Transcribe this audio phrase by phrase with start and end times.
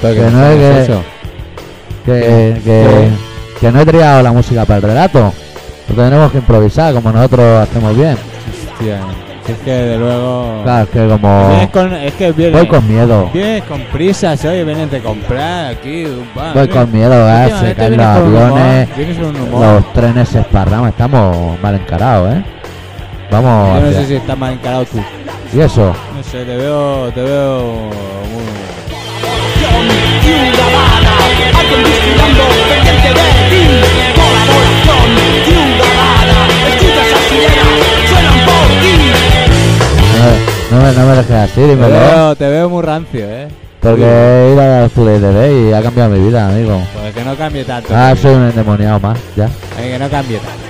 [0.00, 1.02] Que no es que- eso?
[2.04, 3.08] Que, que,
[3.60, 5.32] que no he triado la música para el relato.
[5.88, 8.16] Lo tenemos que improvisar como nosotros hacemos bien.
[8.72, 9.00] Hostia,
[9.48, 10.60] es que de luego...
[10.64, 13.30] Claro, es que como Vienes con, es que vienes, voy con miedo.
[13.32, 16.04] vienes con prisas, oye, vienes de comprar aquí.
[16.38, 17.52] va, Voy con miedo, ¿eh?
[17.60, 18.88] se caen los aviones,
[19.52, 22.44] los trenes se esparraman, estamos mal encarados, ¿eh?
[23.30, 24.98] Vamos Yo no sé si estás mal encarado tú.
[25.52, 25.92] ¿Y eso?
[26.16, 27.90] No sé, te veo, te veo
[31.70, 31.84] muy...
[31.84, 33.62] ciudadana, alguien vigilando, pendiente de ti.
[34.16, 35.08] Colaboración
[35.46, 37.68] ciudadana, escucha esas sirenas,
[38.08, 38.94] suenan por ti.
[40.70, 41.88] No, no me, no me dejes así, Te dímelo.
[41.88, 43.48] veo, te veo muy rancio, ¿eh?
[43.80, 46.82] Porque he ido a Studio TV y ha cambiado mi vida, amigo.
[47.00, 47.88] Pues que no cambie tanto.
[47.94, 49.44] Ah, soy un endemoniado más, ya.
[49.78, 50.65] eh, que no cambie tanto.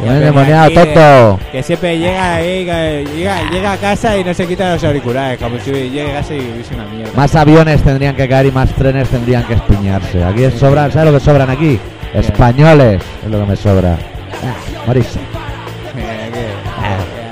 [0.00, 1.38] Venga endemoniado aquí, tonto.
[1.52, 5.38] Que siempre llega ahí, que llega, llega a casa y no se quita los auriculares,
[5.38, 7.12] como si llega a casa y hubiese una mierda.
[7.16, 10.22] Más aviones tendrían que caer y más trenes tendrían que espiñarse.
[10.24, 11.78] Aquí sobran, ¿sabes lo que sobran aquí?
[12.14, 13.96] Españoles es lo que me sobra.
[14.42, 14.54] Ah,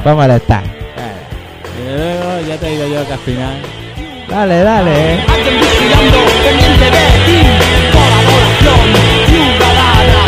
[0.04, 0.58] ¿Cómo le está?
[0.58, 0.60] eh.
[1.80, 3.54] Y luego ya te digo yo que al final.
[4.28, 5.14] Dale, dale.
[5.14, 5.24] eh.
[5.28, 6.90] Alguien vigilando, pendiente de
[7.26, 7.38] ti.
[7.92, 8.86] Colaboración
[9.26, 10.20] ciudadana,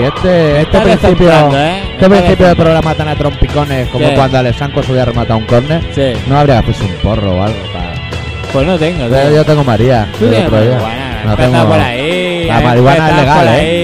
[0.00, 1.82] este, este principio, ¿eh?
[1.92, 4.14] Este principio de programa tan a trompicones como ¿Qué?
[4.14, 6.12] cuando Alexandro subía a rematar un córner, Sí.
[6.26, 7.58] no habría hacerse un porro o algo.
[7.72, 7.92] para-
[8.52, 10.08] Pues no tengo, yo tengo María.
[10.18, 12.44] Tú tienes marihuana, No tengo- por ahí.
[12.46, 13.81] La marihuana es legal, ¿eh?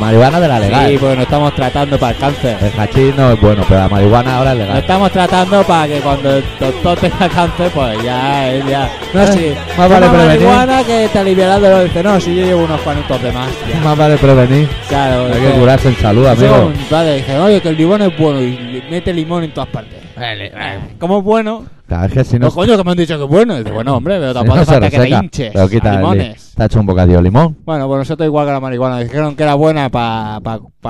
[0.00, 0.90] Marihuana de la legal.
[0.90, 2.56] Sí, porque nos estamos tratando para el cáncer.
[2.60, 4.80] El hachís no es bueno, pero la marihuana ahora es Nos legal.
[4.82, 8.90] estamos tratando para que cuando el doctor tenga cáncer, pues ya, él ya.
[9.14, 9.54] No, Eh, sí.
[9.78, 10.26] más vale prevenir.
[10.46, 11.84] marihuana que te aliviará el dolor.
[11.84, 13.48] Dice, no, si yo llevo unos cuantos de más.
[13.72, 13.80] ya.
[13.80, 14.68] Más vale prevenir.
[14.88, 16.54] Claro, Hay que curarse en salud, amigo.
[16.54, 19.94] según, Vale, dije, oye, que el limón es bueno y mete limón en todas partes.
[20.20, 21.64] Eh, ¿Cómo es bueno?
[21.86, 23.56] Claro, es que si no, No, coño, que me han dicho que es bueno.
[23.58, 25.50] Dice, bueno, hombre, pero si tampoco no hace se falta que te hinches.
[25.52, 26.52] Pero quita limones.
[26.56, 27.56] Te ha hecho un bocadillo de limón.
[27.64, 29.00] Bueno, pues nosotros igual que la marihuana.
[29.00, 30.40] Dijeron que era buena para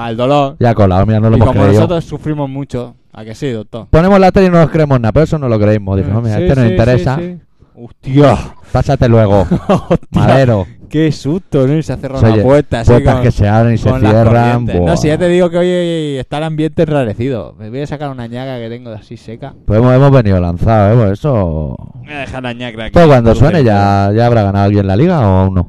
[0.09, 0.57] el dolor.
[0.61, 1.81] Ya colado, mira, no lo y hemos como creído.
[1.81, 3.89] nosotros sufrimos mucho, ¿a que sí, doctor?
[3.91, 5.97] Ponemos la tele y no nos creemos nada, pero eso no lo creímos.
[5.97, 7.17] Dijimos, mira, Sí, este nos sí, interesa.
[7.17, 7.41] sí, sí.
[7.77, 8.39] Hostia,
[8.75, 9.43] Pásate luego.
[9.69, 10.67] hostia, Madero.
[10.91, 11.77] qué susto, ¿no?
[11.77, 13.89] Y se ha cerrado Oye, una puerta así Puertas con- que se abren y se
[14.01, 14.67] cierran.
[14.67, 17.55] No, si ya te digo que hoy está el ambiente enrarecido.
[17.59, 19.55] Me voy a sacar una ñaga que tengo así seca.
[19.65, 20.99] Pues hemos, hemos venido lanzados, ¿eh?
[21.01, 21.77] Pues eso.
[22.05, 22.93] Voy a dejar la ñaga aquí.
[22.93, 25.69] Todo cuando suene ya, ya habrá ganado alguien la liga o aún no.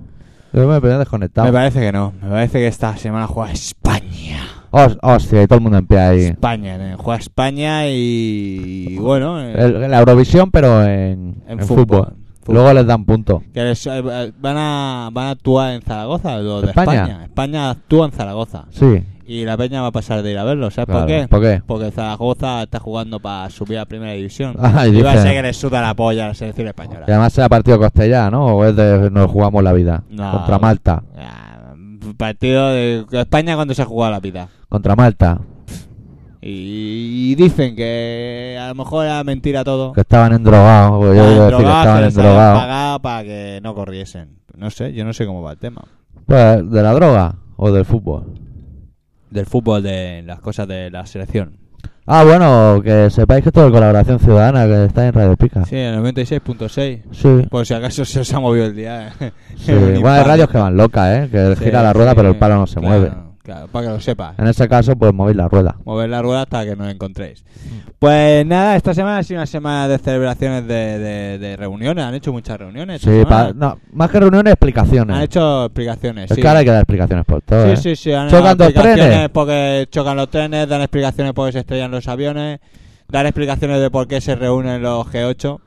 [0.51, 1.45] Yo me he desconectado.
[1.47, 2.13] Me parece que no.
[2.23, 4.39] Me parece que esta semana juega España.
[4.71, 6.21] Hos- Hostia, y todo el mundo en pie ahí.
[6.25, 6.95] España, ¿eh?
[6.97, 11.85] juega España y, y bueno, eh, El- la Eurovisión, pero en, En en fútbol.
[11.85, 12.13] fútbol.
[12.53, 13.41] Luego les dan punto.
[13.53, 16.93] que les- eh, van a van a actuar en Zaragoza, los de ¿España?
[17.03, 17.23] España.
[17.25, 19.03] España actúa en Zaragoza Sí.
[19.27, 20.99] y la Peña va a pasar de ir a verlo, ¿sabes claro.
[21.01, 21.27] por qué?
[21.27, 21.61] ¿Por qué?
[21.65, 24.55] Porque Zaragoza está jugando para subir a primera división.
[24.59, 27.05] Ah, y va a ser que le suda la polla a la selección española.
[27.07, 28.45] Y además sea partido Costellá, ¿no?
[28.57, 30.03] O es de nos jugamos la vida.
[30.09, 30.31] No.
[30.31, 31.03] Contra Malta.
[31.15, 31.73] Ya,
[32.17, 34.47] partido de España cuando se ha jugado la vida.
[34.69, 35.39] Contra Malta.
[36.47, 39.93] Y, y dicen que a lo mejor era mentira todo.
[39.93, 40.99] Que estaban endrogados.
[40.99, 42.59] Pues yo digo decir que estaban que endrogados.
[42.61, 44.39] pagado para que no corriesen.
[44.55, 45.83] No sé, yo no sé cómo va el tema.
[46.27, 48.39] Pues, ¿De la droga o del fútbol?
[49.31, 51.57] Del fútbol, de las cosas de la selección.
[52.05, 55.65] Ah, bueno, que sepáis que esto de colaboración ciudadana que está en Radio Pica.
[55.65, 57.01] Sí, en el 96.6.
[57.11, 57.47] Sí.
[57.49, 59.07] Por si acaso se os ha movido el día.
[59.19, 59.31] ¿eh?
[59.57, 59.71] Sí.
[59.99, 61.29] Bueno, hay radios que van locas, ¿eh?
[61.31, 63.15] Que Sí, gira la rueda, sí, pero el palo no se claro, mueve.
[63.45, 64.39] Claro, para que lo sepas.
[64.39, 65.77] En ese caso, pues movéis la rueda.
[65.85, 67.45] Mover la rueda hasta que nos encontréis.
[67.99, 72.03] Pues nada, esta semana ha sido una semana de celebraciones de, de- de reuniones.
[72.03, 72.95] Han hecho muchas reuniones.
[72.97, 73.47] esta Sí, semana.
[73.49, 75.15] pa- no, más que reuniones, explicaciones.
[75.15, 76.31] Han hecho explicaciones.
[76.31, 76.41] es sí.
[76.41, 77.77] que ahora hay que dar explicaciones por todo, Sí, ¿eh?
[77.77, 78.11] sí, sí.
[78.13, 79.29] Han ¿Chocan dos explicaciones trenes?
[79.29, 82.59] porque chocan los trenes, dan explicaciones porque se estrellan los aviones,
[83.09, 85.59] dan explicaciones de por qué se reúnen los G8,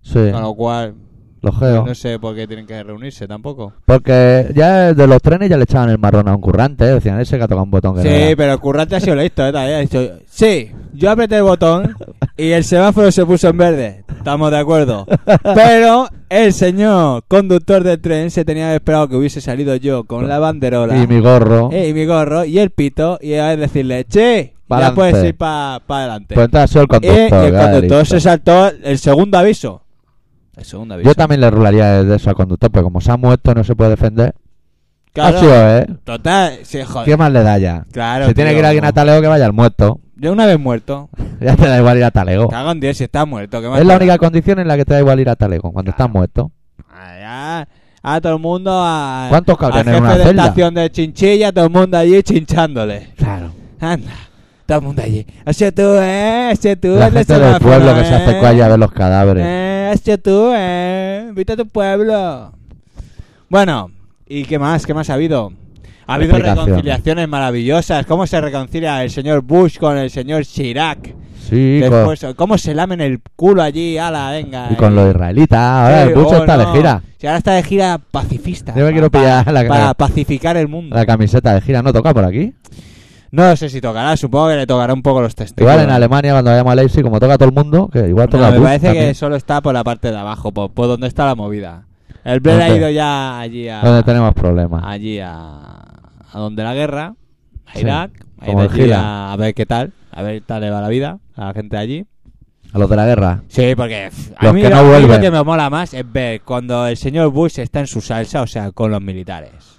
[0.00, 0.94] Sí, con lo cual
[1.42, 1.86] los geos.
[1.86, 3.72] no sé por qué tienen que reunirse tampoco.
[3.84, 6.94] Porque ya de los trenes ya le echaban el marrón a un currante, ¿eh?
[6.94, 8.36] Decían, ese que ha tocado un botón que no Sí, era".
[8.36, 9.52] pero el currante ha sido listo, ¿eh?
[9.56, 11.94] Ha dicho, sí, yo apreté el botón
[12.36, 14.04] y el semáforo se puso en verde.
[14.16, 15.06] Estamos de acuerdo.
[15.54, 20.38] Pero el señor conductor del tren se tenía esperado que hubiese salido yo con la
[20.40, 20.96] banderola.
[21.00, 21.70] Y mi gorro.
[21.72, 25.76] Eh, y mi gorro y el pito y a decirle, che, ya puedes ir para
[25.86, 26.34] adelante.
[26.34, 27.42] Pues entonces el conductor.
[27.42, 29.82] y el ya, conductor se saltó el segundo aviso.
[31.04, 33.74] Yo también le rularía de eso al conductor, pero como se ha muerto no se
[33.76, 34.34] puede defender.
[35.12, 35.86] Claro, Ha sido, ¿eh?
[36.04, 37.04] Total, sí, joder.
[37.06, 37.86] ¿Qué más le da ya?
[37.92, 40.00] Claro, si tiene tío, que ir alguien a Talego, que vaya al muerto.
[40.16, 41.08] Yo una vez muerto.
[41.40, 42.48] Ya te da igual ir a Talego.
[42.48, 43.60] Cago en Dios si está muerto.
[43.60, 43.98] ¿qué más Es la da?
[43.98, 46.50] única condición en la que te da igual ir a Talego, cuando estás muerto.
[46.94, 47.68] Ya.
[48.02, 49.26] A todo el mundo a.
[49.28, 50.42] ¿Cuántos cabrían al en una de celda?
[50.44, 53.08] estación de Chinchilla, todo el mundo allí chinchándole.
[53.16, 53.50] Claro.
[53.80, 54.12] Anda.
[54.64, 55.26] Todo el mundo allí.
[55.52, 56.52] Sido tú, eh.
[56.58, 56.88] Sido tú.
[56.98, 58.16] La gente del pueblo que se eh.
[58.16, 59.44] hace cualla a ver los cadáveres.
[59.46, 61.30] Eh, sido tú, eh.
[61.34, 62.52] Vete a tu pueblo.
[63.48, 63.90] Bueno,
[64.26, 64.86] ¿y qué más?
[64.86, 65.52] ¿Qué más ha habido?
[66.06, 68.06] Ha habido reconciliaciones maravillosas.
[68.06, 71.14] ¿Cómo se reconcilia el señor Bush con el señor Chirac?
[71.48, 73.98] Sí, con, Después, ¿cómo se lamen el culo allí?
[73.98, 74.68] Ala, venga.
[74.70, 75.58] y con los israelitas.
[75.58, 77.02] Ahora Sí, el Bush oh, está de gira.
[77.18, 78.74] Si ahora está de gira pacifista.
[78.76, 80.96] Yo me quiero pillar la- Para pacificar el mundo.
[80.96, 82.52] La camiseta de gira no toca por aquí.
[83.36, 85.72] No sé si tocará, supongo que le tocará un poco los testículos.
[85.72, 88.50] Igual en Alemania cuando vayamos a Leipzig, como toca todo el mundo, que igual toca
[88.50, 89.08] No, me parece también.
[89.08, 91.84] que solo está por la parte de abajo, por, por donde está la movida.
[92.24, 92.78] El Blair ha ¿Dónde?
[92.80, 93.82] ido ya allí a...
[93.82, 94.82] Donde tenemos problemas.
[94.84, 95.82] allí a,
[96.32, 97.14] a donde la guerra,
[97.66, 98.10] a Sí, Irak,
[98.40, 100.88] a, ir allí a, a ver qué tal, a ver qué tal le va la
[100.88, 102.06] vida a la gente allí.
[102.72, 103.42] A los de la guerra.
[103.48, 105.20] Sí, porque pff, a Los mí, que no lo vuelven.
[105.20, 108.46] que me mola más es ver cuando el señor Bush está en su salsa, o
[108.46, 109.75] sea, con los militares.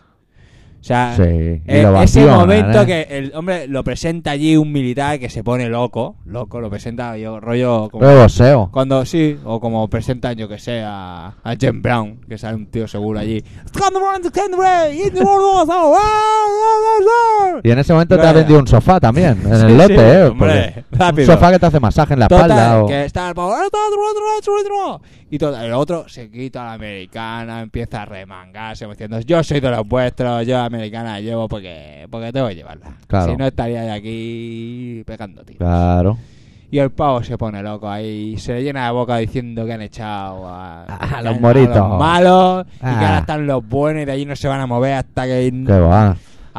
[0.88, 1.24] O sea, Sí.
[1.68, 2.86] Eh, lo ese momento ¿eh?
[2.86, 7.18] que el hombre lo presenta allí un militar que se pone loco, loco, lo presenta
[7.18, 8.08] yo, rollo como...
[8.08, 8.70] Boxeo.
[8.72, 12.68] Cuando sí, o como presentan, yo que sé, a, a Jen Brown, que sale un
[12.68, 13.44] tío seguro allí.
[17.64, 20.02] Y en ese momento te ha vendido un sofá también, en Sí, el lote, sí,
[20.02, 20.24] ¿eh?
[20.24, 20.86] hombre,
[21.18, 22.84] un sofá que te hace masaje en la Total, espalda.
[22.84, 23.54] o- que está el pavo,
[25.30, 29.70] y todo, el otro se quita la americana, empieza a remangarse, diciendo, yo soy de
[29.72, 32.94] los vuestros, yo la americana la llevo porque, porque tengo que llevarla.
[33.08, 33.32] Claro.
[33.32, 35.60] Si no estaría de aquí pegando tiros.
[35.60, 36.18] Claro.
[36.70, 39.74] Y el pavo se pone loco ahí, y se le llena la boca diciendo que
[39.74, 40.86] han echado a,
[41.24, 41.76] los moritos.
[41.78, 43.00] los malos, y que Ah.
[43.08, 45.50] ahora están los buenos y de ahí no se van a mover hasta que...
[45.70, 46.16] Va.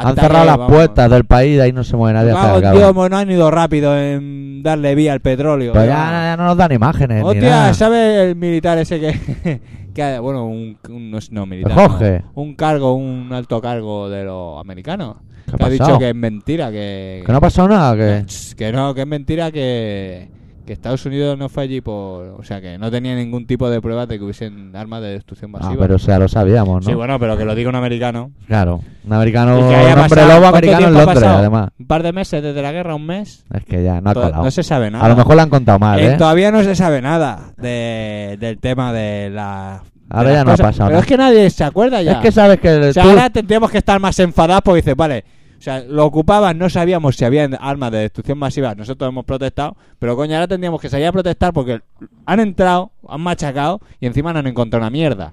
[0.07, 0.73] Han cerrado las vamos.
[0.75, 3.99] puertas del país, de ahí no se mueve nadie que tío, no han ido rápido
[3.99, 5.73] en darle vía al petróleo.
[5.73, 5.91] Pues ya.
[6.31, 7.75] ya, no nos dan imágenes ni Hostia, nada.
[7.75, 9.61] ¿sabe el militar ese que,
[9.95, 12.23] que bueno, un, un- no, es- no, militar, El Jorge.
[12.35, 15.17] no, un cargo, un alto cargo de los americanos,
[15.51, 18.25] ¿Qué que ha ha dicho que es mentira, que Que no ha pasado nada, que...
[18.57, 20.29] que no, que es mentira que,
[20.69, 23.81] que Estados Unidos no fue allí por, o sea, que no tenía ningún tipo de
[23.81, 25.81] pruebas de que hubiesen armas de destrucción Ah, masiva.
[25.83, 26.91] pero o sea, lo sabíamos, ¿no?
[26.91, 28.33] Sí, bueno, pero que lo diga un americano.
[28.47, 28.81] Claro.
[29.05, 31.69] Un americano, un hombre lobo ¿cuánto americano en Londres, además.
[31.79, 33.47] Un par de meses desde la guerra, un mes.
[33.51, 34.45] Es que ya no ha colado.
[34.45, 35.05] no se sabe nada.
[35.05, 36.17] A lo mejor lo han contado mal, Eh, ¿eh?
[36.19, 39.83] Todavía no se sabe nada de, del tema de la.
[40.11, 41.01] Ahora ya no ha pasado Pero nada.
[41.01, 42.13] es que nadie se acuerda ya.
[42.13, 43.09] Es que sabes que o sea, tú...
[43.11, 45.25] ahora tendríamos que estar más enfadados porque dices, vale,
[45.59, 49.77] o sea, lo ocupaban, no sabíamos si había armas de destrucción masiva, nosotros hemos protestado,
[49.99, 51.81] pero coño, ahora tendríamos que salir a protestar porque
[52.27, 55.33] han entrado, han machacado y encima no han encontrado una mierda.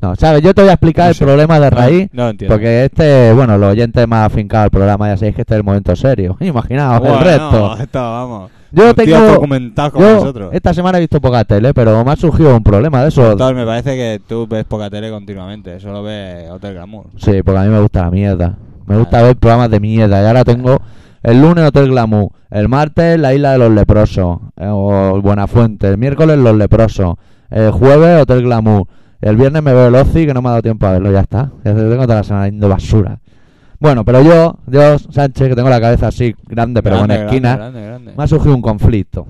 [0.00, 1.24] No, sabes, yo te voy a explicar No el sé.
[1.24, 2.08] problema de raíz.
[2.12, 2.54] No, no entiendo.
[2.54, 5.64] Porque este, bueno, los oyentes más afincados del programa ya sabéis que este es el
[5.64, 6.36] momento serio.
[6.40, 7.76] Imaginaos Bueno, el resto.
[7.78, 8.50] esto, vamos.
[8.72, 9.04] Yo tío
[9.38, 9.46] tengo-
[10.00, 13.30] Yo esta semana he visto poca tele, pero me ha surgido un problema de eso.
[13.32, 17.06] Entonces me parece que tú ves poca tele continuamente, solo ves Hotel Glamour.
[17.16, 18.58] Sí, porque a mí me gusta la mierda.
[18.86, 20.22] Me gusta ver programas de mierda.
[20.22, 20.78] Y ahora tengo
[21.22, 25.98] el lunes Hotel Glamour, el martes La Isla de los Leprosos, eh, o Buenafuente, el
[25.98, 27.14] miércoles Los Leprosos,
[27.50, 28.86] el jueves Hotel Glamour,
[29.20, 31.20] el viernes me veo el Ozi que no me ha dado tiempo a verlo, ya
[31.20, 31.50] está.
[31.64, 33.18] Ya tengo toda la semana yendo basura.
[33.80, 37.56] Bueno, pero yo, yo, Sánchez, que tengo la cabeza así grande, pero Grande, con esquina,
[37.56, 38.14] grande, grande, grande.
[38.16, 39.26] me ha surgido un conflicto.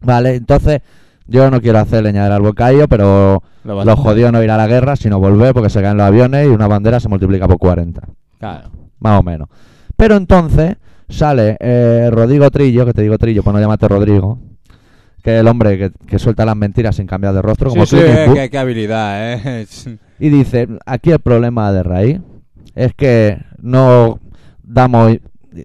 [0.00, 0.80] Vale, entonces
[1.26, 4.50] yo no quiero hacer leña del árbol caído, pero Lo vas- lo jodido no ir
[4.50, 7.46] a la guerra, sino volver porque se caen los aviones y una bandera se multiplica
[7.48, 8.02] por 40
[8.38, 8.70] Claro.
[8.98, 9.48] más o menos.
[9.96, 10.76] Pero entonces
[11.08, 14.38] sale eh, Rodrigo Trillo, que te digo Trillo, pues no llamarte Rodrigo,
[15.22, 17.96] que es el hombre que, que suelta las mentiras sin cambiar de rostro, como sí,
[17.96, 19.66] sí, Eastwood, qué, qué habilidad, ¿eh?
[20.20, 22.20] y dice, aquí el problema de raíz
[22.74, 24.20] es que no
[24.62, 25.16] damos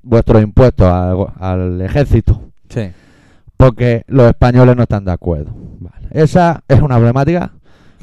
[0.01, 2.91] vuestros impuestos al, al ejército sí.
[3.57, 5.53] porque los españoles no están de acuerdo.
[5.79, 6.07] Vale.
[6.11, 7.53] Esa es una problemática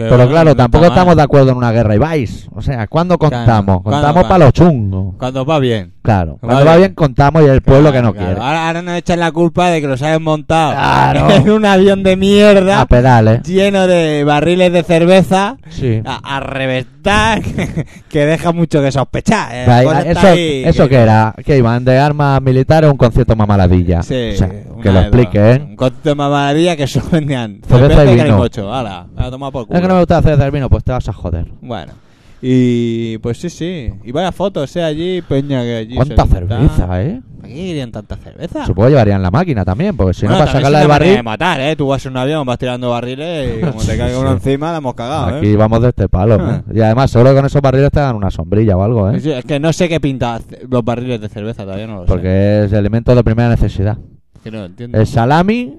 [0.09, 2.49] Pero claro, tampoco estamos de acuerdo en una guerra y vais.
[2.54, 3.83] O sea, ¿cuándo contamos?
[3.83, 5.14] ¿cuándo Contamos para los chungos.
[5.19, 5.92] Cuando va bien.
[6.02, 6.38] Claro.
[6.40, 6.78] Cuando va bien.
[6.78, 8.26] bien contamos y el pueblo que no claro.
[8.28, 8.40] quiere.
[8.40, 10.73] Ahora, ahora nos echan la culpa de que los hayan montado
[11.35, 13.42] en un avión de mierda A pedales.
[13.42, 16.00] lleno de barriles de cerveza Sí.
[16.04, 17.42] a, a reventar
[18.09, 19.50] que deja mucho que sospechar.
[19.54, 19.62] ¿eh?
[20.11, 24.02] Eso, ahí eso que- que era, que iban de armas militares un concierto más maladilla.
[24.02, 25.57] Sí, O sea, una que lo de explique, dos.
[25.57, 25.62] ¿eh?
[25.69, 28.75] Un concepto de mamadilla que solo vendían Cerveza cerveza y vino.
[28.75, 29.78] Hala, a tomar por culo.
[29.90, 31.47] No me gusta hacer el vino, pues te vas a joder.
[31.61, 31.92] Bueno.
[32.40, 33.90] Y pues sí, sí.
[34.04, 34.85] Y vaya fotos, ¿eh?
[34.85, 35.94] Allí, Peña que allí.
[35.97, 37.20] ¿Cuánta se está- cerveza, eh?
[37.40, 38.66] ¿Para qué querían tanta cerveza?
[38.66, 41.11] Supongo que llevarían la máquina también, porque si Bueno, no, para sacarla del manera de
[41.16, 41.75] barril, matar, ¿eh?
[41.75, 44.78] Tú vas en un avión, vas tirando barriles y como te caiga uno encima, la
[44.78, 45.56] hemos cagado, aquí ¿eh?
[45.56, 46.37] vamos de este palo.
[46.37, 46.62] ¿eh?
[46.73, 49.18] Y además, seguro que con esos barriles te dan una sombrilla o algo, ¿eh?
[49.20, 52.06] Sí, es que no sé qué pinta los barriles de cerveza, todavía no lo sé.
[52.06, 53.99] Porque es alimento de primera necesidad.
[54.44, 54.99] Que no entiendo.
[54.99, 55.78] El salami,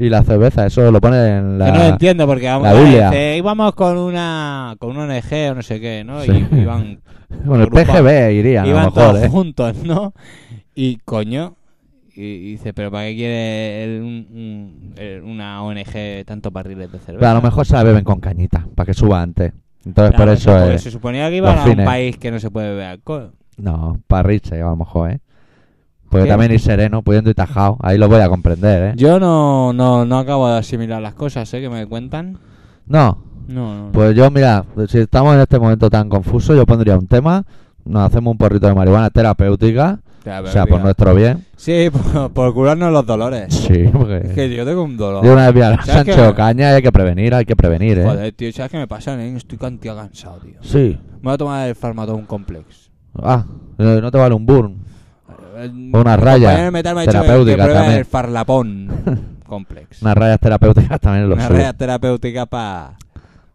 [0.00, 1.66] Y la cerveza, eso lo pone en la...
[1.66, 2.74] Que no lo entiendo porque vamos, la
[3.36, 6.22] íbamos con una con una ONG o no sé qué, ¿no?
[6.22, 6.46] Sí.
[6.52, 7.00] Y iban,
[7.44, 9.28] Bueno, el PGB iría, a lo iban mejor, todos ¿eh?
[9.28, 10.14] juntos, ¿no?
[10.74, 11.56] Y coño,
[12.14, 16.98] y, y dice, pero ¿para qué quiere el- un- un- una ONG tantos barriles de
[16.98, 17.18] cerveza?
[17.18, 19.52] Pero a lo mejor se la beben con cañita, para que suba antes.
[19.84, 20.82] Entonces, Claro, por eso es...
[20.82, 21.86] se suponía que iban a un fines.
[21.86, 23.32] país que no se puede beber alcohol.
[23.56, 25.20] No, para a lo mejor, ¿eh?
[26.08, 26.30] Porque ¿Qué?
[26.30, 27.76] también ir sereno, pudiendo ir tajado.
[27.80, 28.92] Ahí lo voy a comprender, ¿eh?
[28.96, 31.60] Yo no, no, no acabo de asimilar las cosas, ¿eh?
[31.60, 32.38] Que me cuentan.
[32.86, 33.92] No, No, no.
[33.92, 37.44] pues yo, mira, si estamos en este momento tan confuso, yo pondría un tema.
[37.84, 40.00] Nos hacemos un porrito de marihuana terapéutica.
[40.44, 41.44] O sea, por nuestro bien.
[41.56, 43.54] Sí, por, por curarnos los dolores.
[43.54, 44.20] Sí, Es porque...
[44.34, 45.22] que yo tengo un dolor.
[45.24, 46.22] De una vez a ¿Sabes Sánchez qué?
[46.26, 48.04] Ocaña y hay que prevenir, hay que prevenir, ¿eh?
[48.04, 49.36] Joder, tío, ¿sabes qué me pasa, nen?
[49.38, 50.58] Estoy cantidad cansado, tío.
[50.62, 50.98] Sí.
[51.16, 52.90] Me voy a tomar el Farmatón Complex.
[53.22, 53.44] Ah,
[53.78, 54.76] eh, no te vale un burn.
[55.64, 57.98] Eh, O una raya compañero de metal me ha dicho que- terapéutica que pruebe también.
[57.98, 58.88] el Farlapón
[59.46, 60.02] Complex.
[60.02, 61.58] Unas rayas terapéuticas también lo Una suyo.
[61.58, 62.92] raya terapéutica para...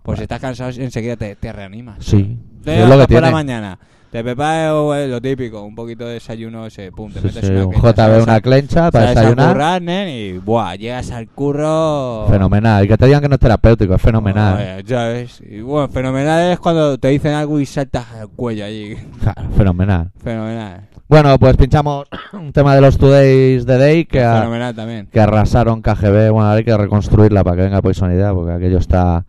[0.01, 2.03] Pues si estás cansado, enseguida te, te reanimas.
[2.03, 2.37] Sí.
[2.65, 3.21] Es lo que por tiene.
[3.27, 3.79] la mañana.
[4.13, 7.65] Te preparas eh, lo típico, un poquito de desayuno, ese pum, te metes sí, una
[7.65, 9.47] un clencha, JB, una clencha para desayunar.
[9.53, 12.27] currar, nen, y buah, llegas al curro...
[12.29, 12.85] Fenomenal.
[12.85, 14.83] Y que te digan que no es terapéutico, es fenomenal.
[14.83, 15.41] Ya ves.
[15.41, 18.97] Y bueno, fenomenal es cuando te dicen algo y saltas al cuello allí.
[19.19, 20.11] Claro, fenomenal.
[20.23, 20.81] Fenomenal.
[21.07, 25.07] Bueno, pues pinchamos un tema de los Today's The Day que, a- Fenomenal también.
[25.11, 26.29] que arrasaron KGB.
[26.29, 29.25] Bueno, ahora hay que reconstruirla para que venga pues idea, porque aquello está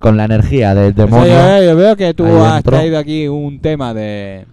[0.00, 1.26] con la energía del demonio.
[1.28, 2.72] yo, eh, yo veo que tú has dentro.
[2.76, 4.46] traído aquí un tema de,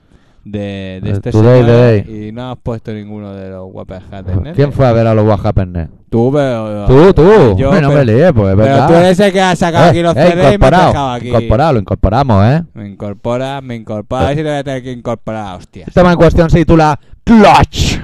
[0.44, 2.28] de, de El este Today, señor the Day.
[2.28, 4.02] y no has puesto ninguno de los guapes
[4.56, 5.92] ¿Quién fue a ver a los Next?
[6.10, 6.86] Tú, pero...
[6.86, 7.58] Tú, tú.
[7.58, 8.88] Yo, Bueno, pero, me lié, pues, pero venga.
[8.88, 11.12] tú eres el que ha sacado Eh, aquí los eh, CD y me has dejado
[11.12, 11.28] aquí.
[11.30, 12.64] incorporado, lo incorporamos, ¿eh?
[12.74, 14.22] Me incorpora, me incorpora.
[14.22, 15.88] A ver si te voy a tener que incorporar, hostias.
[15.88, 18.00] El tema en cuestión se titula Clutch.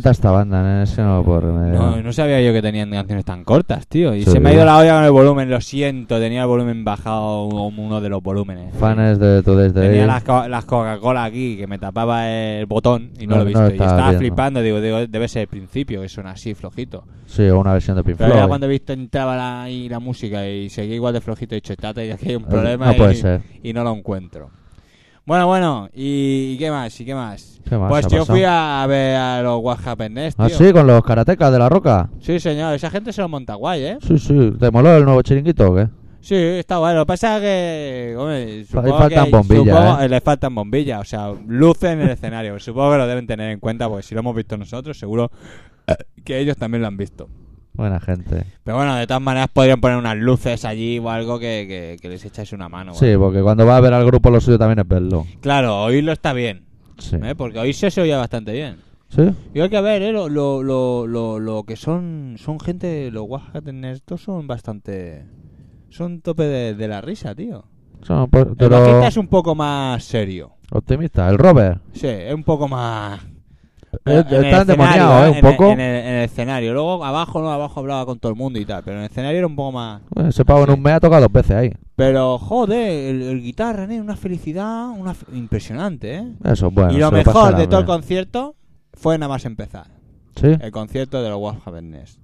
[0.00, 0.84] Encanta esta banda,
[2.02, 4.14] no sabía yo que tenían canciones tan cortas, tío.
[4.14, 4.30] Y Sí.
[4.32, 6.18] se me ha ido la olla con el volumen, lo siento.
[6.18, 8.74] Tenía el volumen bajado uno de los volúmenes.
[8.74, 10.06] Fans de Today's The Tenía Day.
[10.06, 13.52] las, co- las Coca-Cola aquí que me tapaba el botón y no, No, lo he
[13.52, 13.68] no visto.
[13.68, 14.18] y estaba estaba viendo.
[14.20, 17.04] flipando, digo, digo, debe ser el principio, que suena así, flojito.
[17.26, 18.48] Sí, o una versión de Pink Pero Floyd.
[18.48, 21.76] cuando he visto entraba la, ahí la música y seguía igual de flojito, he dicho,
[21.76, 23.42] "Tate, ya que hay un Eh, problema no puede y, ser.
[23.62, 24.50] y no lo encuentro.
[25.30, 27.00] Bueno, bueno, ¿y, y qué más?
[27.00, 27.60] ¿Y qué más?
[27.68, 28.24] ¿Qué más Pues yo pasado?
[28.36, 30.46] fui a ver a los What Happened Next, tío.
[30.46, 32.10] Ah, sí, con los karatecas de la roca.
[32.18, 33.98] Sí, señor, esa gente se lo monta guay, ¿eh?
[34.04, 34.52] Sí, sí.
[34.58, 35.86] ¿Te moló el nuevo chiringuito o qué?
[36.20, 36.96] Sí, está bueno.
[36.96, 38.16] Lo que pasa es que.
[38.18, 40.08] Hombre, supongo faltan que, bombillas, supongo- ¿eh?
[40.08, 42.58] Le faltan bombillas, o sea, luces en el escenario.
[42.58, 45.30] Supongo que lo deben tener en cuenta, porque si lo hemos visto nosotros, seguro
[46.24, 47.28] que ellos también lo han visto.
[47.72, 48.44] Buena gente.
[48.64, 52.08] Pero bueno, de todas maneras podrían poner unas luces allí o algo que, que- que
[52.08, 52.94] les echáis una mano.
[52.94, 55.26] Sí, porque cuando va a ver al grupo lo suyo también es verlo.
[55.40, 56.64] Claro, oírlo está bien,
[56.98, 57.16] Sí.
[57.22, 57.34] ¿eh?
[57.36, 58.76] porque oírse se oye bastante bien.
[59.08, 59.22] ¿Sí?
[59.54, 60.12] Y hay que ver, ¿eh?
[60.12, 65.24] Lo, lo, lo, lo, que son son gente, los Oaxacan estos son bastante...
[65.88, 67.64] Son tope de, de la risa, tío.
[68.02, 70.52] Son, pues, El pero bajista es un poco más serio.
[70.70, 71.28] optimista.
[71.28, 71.82] El Robert.
[71.92, 73.20] Sí, es un poco más...
[74.06, 75.30] Eh, está endemoniado, escenario, ¿eh?
[75.30, 75.72] Un en- poco.
[75.72, 76.72] En, el, en el escenario.
[76.72, 78.82] Luego abajo, no, abajo hablaba con todo el mundo y tal.
[78.84, 80.00] Pero en el escenario era un poco más...
[80.10, 81.72] Bueno, ese pavo en un mes ha tocado dos veces ahí.
[81.96, 84.00] Pero, joder, el, el guitarra, ¿eh?
[84.00, 86.32] Una felicidad una fe- impresionante, ¿eh?
[86.44, 86.92] Eso, bueno.
[86.92, 88.54] y lo mejor de todo el concierto
[88.94, 89.86] fue nada más empezar.
[90.36, 90.46] ¿Sí?
[90.60, 92.18] El concierto de los Wolf Nest.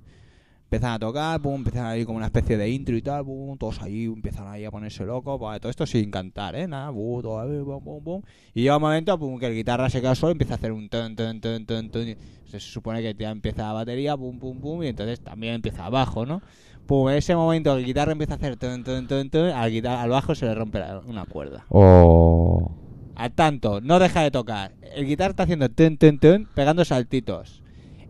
[0.66, 3.80] Empiezan a tocar, pum, empiezan ahí como una especie de intro y tal, pum, todos
[3.82, 6.66] ahí empiezan ahí a ponerse locos, pues, todo esto sin cantar, ¿eh?
[6.66, 8.23] Nada, pum, todo ahí, pum, pum, pum.
[8.52, 10.73] Y llega un momento, pum, que el guitarra se queda solo y empieza a hacer
[10.73, 12.16] un ton, ton, ton, ton, ton.
[12.46, 16.26] Se supone que ya empieza la batería, pum, pum, pum, y entonces también empieza abajo,
[16.26, 16.42] ¿no?
[16.87, 20.02] Pum, en ese momento el guitarra empieza a hacer ton, ton, ton, ton, al, guitarra,
[20.02, 21.64] al bajo se le rompe una cuerda.
[21.68, 22.73] O...
[23.14, 24.73] Al tanto, no deja de tocar.
[24.96, 27.62] El guitarra está haciendo ten, ten, ten, pegando saltitos.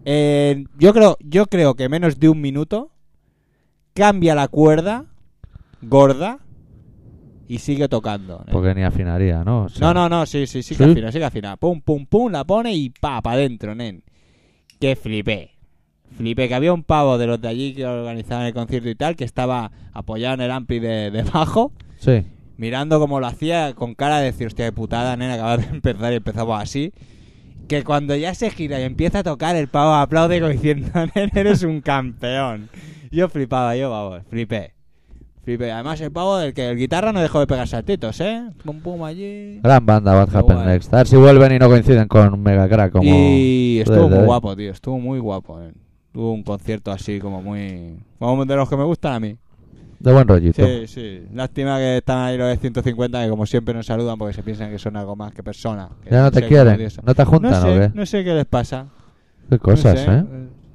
[0.08, 2.92] Eh, yo creo, yo creo que menos de un minuto
[3.92, 5.06] cambia la cuerda
[5.82, 6.38] gorda
[7.48, 8.44] y sigue tocando.
[8.46, 8.50] ¿eh?
[8.52, 9.64] Porque ni afinaría, ¿no?
[9.64, 10.90] O sea, No, no, no, sí, sí, sí que ¿Sí?
[10.92, 11.56] afina, sí que afina.
[11.56, 14.04] Pum, pum, pum, la pone y pa, pa' adentro, nen.
[14.80, 15.50] Que flipé.
[16.16, 19.16] Flipé, que había un pavo de los de allí que organizaban el concierto y tal,
[19.16, 22.22] que estaba apoyado en el ampli de, de bajo, Sí.
[22.58, 26.12] mirando como lo hacía con cara de decir, hostia, de putada, nena, acabas de empezar
[26.12, 26.92] y empezamos así.
[27.68, 31.62] Que cuando ya se gira y empieza a tocar, el pavo aplaude como diciendo, eres
[31.64, 32.68] un campeón.
[33.10, 34.74] Yo flipaba, yo, vamos, flipé.
[35.42, 35.70] Flipé.
[35.72, 38.42] Además, el pavo del que el guitarra no dejó de pegar saltitos, ¿eh?
[38.64, 39.60] Pum, pum, allí.
[39.62, 40.66] Gran banda, Bad Qué Happen guay.
[40.68, 40.92] Next.
[40.92, 43.04] A ver si vuelven y no coinciden con Mega Crack como...
[43.12, 44.70] Y estuvo desde- muy guapo, tío.
[44.72, 45.60] Estuvo muy guapo.
[45.62, 45.72] eh.
[46.12, 47.96] Tuvo un concierto así como muy...
[48.18, 49.36] Como de los que me gustan a mí.
[49.98, 50.64] De buen rollito.
[50.64, 51.22] Sí, sí.
[51.34, 54.70] Lástima que están ahí los de 150 que como siempre nos saludan porque se piensan
[54.70, 55.88] que son algo más que personas.
[56.04, 56.78] que Ya no te quieren.
[57.04, 57.90] ¿No te juntan no sé, o qué?
[57.94, 58.86] No sé qué les pasa.
[59.48, 60.24] Qué cosas, no sé, ¿eh?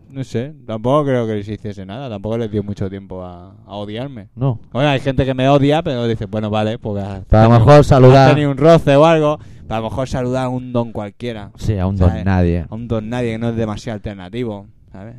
[0.10, 0.54] No sé.
[0.66, 2.10] Tampoco creo que les hiciese nada.
[2.10, 4.30] Tampoco les dio mucho tiempo a, a odiarme.
[4.36, 4.60] No.
[4.72, 7.04] Bueno, hay gente que me odia, pero dice, bueno, vale, pues...
[7.04, 8.32] has Pero a lo mejor saludar...
[8.32, 9.40] tenido un roce o algo.
[9.64, 11.52] pero a lo mejor saludar a un don cualquiera.
[11.58, 12.16] Sí, a un ¿sabes?
[12.16, 12.66] don nadie.
[12.70, 15.16] a un don nadie que no es demasiado alternativo, ¿sabes?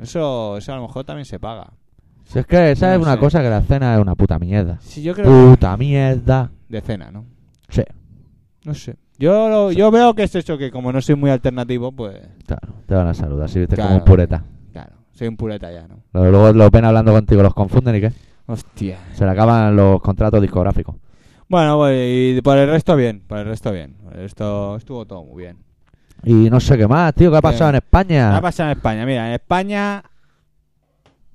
[0.00, 1.70] Eso, eso a lo mejor también se paga.
[2.32, 3.18] Si es que esa No es una sé.
[3.20, 4.78] cosa que la cena es una puta mierda.
[4.80, 6.50] Si yo creo Puta mierda.
[6.68, 7.24] de cena, ¿no?
[7.68, 7.82] Sí,
[8.64, 8.96] No sé.
[9.18, 12.74] Yo lo- yo veo que es eso que como no soy muy alternativo, pues claro.
[12.86, 14.42] Te van a saludar, si viste como un pureta.
[14.72, 16.02] claro, soy un pureta ya, ¿no?
[16.12, 18.12] Luego los ven hablando contigo, los confunden y qué.
[18.46, 18.98] Hostia.
[19.12, 20.96] Se le acaban los contratos discográficos.
[21.48, 23.94] Bueno, pues, y por el resto bien, por el resto bien.
[24.02, 25.58] Por el resto estuvo todo muy bien.
[26.24, 27.30] Y no sé qué más, tío.
[27.30, 28.36] ¿Qué ha pasado en ¿Qué España?
[28.36, 29.04] ha pasado en España?
[29.06, 30.02] Mira, en España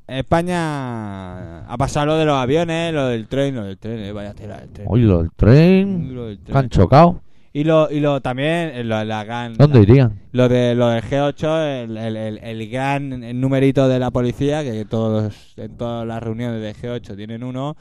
[0.07, 4.33] España ha pasado lo de los aviones, lo del tren, lo del tren, eh, vaya
[4.33, 4.87] tela del tren.
[4.89, 6.15] Oye, lo del Uy, tren.
[6.15, 6.57] lo del Que tren.
[6.57, 7.21] han chocado.
[7.53, 10.19] Y lo, y lo también, eh, lo, la gran, ¿Dónde irían?
[10.31, 14.85] Lo de lo del G8, el, el, el, el gran numerito de la policía, que
[14.85, 17.75] todos en todas las reuniones de G8 tienen uno.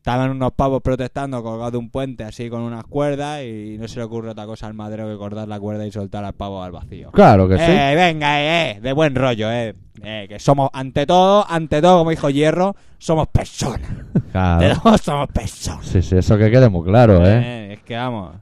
[0.00, 3.98] Estaban unos pavos protestando colgados de un puente así con unas cuerdas y no se
[3.98, 6.72] le ocurre otra cosa al madero que cortar la cuerda y soltar al pavo al
[6.72, 7.10] vacío.
[7.10, 7.64] Claro que sí.
[7.66, 9.74] Eh, venga, eh, eh, de buen rollo, eh.
[10.02, 13.90] Eh, que somos, ante todo, ante todo, como dijo Hierro, somos personas.
[14.32, 14.80] Claro.
[14.82, 15.84] Todos somos personas.
[15.84, 17.40] Sí, sí, eso que quede muy claro, ¿eh?
[17.42, 18.36] Eh, es que vamos.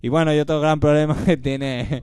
[0.00, 2.02] Y bueno, y otro gran problema que tiene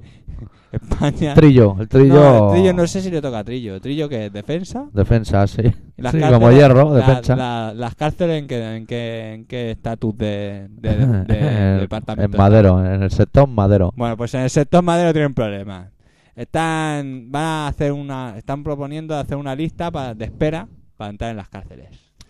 [0.71, 1.33] España.
[1.33, 2.13] Trillo, el trillo.
[2.13, 3.79] No, el Trillo no sé si le toca a Trillo.
[3.81, 4.87] ¿Trillo que es defensa?
[4.93, 5.61] Defensa, sí.
[5.97, 7.35] Y las Sí, cárceles- como hierro, la- defensa.
[7.35, 11.79] la- las cárceles en qué en qué en qué estatus de, de, de- de en,
[11.79, 12.35] departamento.
[12.35, 13.91] en Madero, en el sector Madero.
[13.95, 15.89] Bueno, pues en el sector madero tienen problemas.
[16.35, 21.31] Están van a hacer una están proponiendo hacer una lista para, de espera para entrar
[21.31, 21.87] en las cárceles.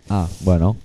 [0.09, 0.75] Ah, bueno.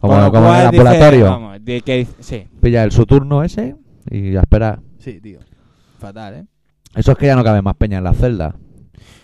[0.00, 1.24] Como, en el cual dice- ambulatorio.
[1.26, 2.46] vamos, de que- sí.
[2.60, 3.74] Pilla el su turno ese
[4.10, 4.80] y a esperar.
[4.98, 5.38] Sí, tío.
[5.98, 6.44] Fatal, ¿eh?
[6.96, 8.54] Eso es que ya no cabe más peña en la celda.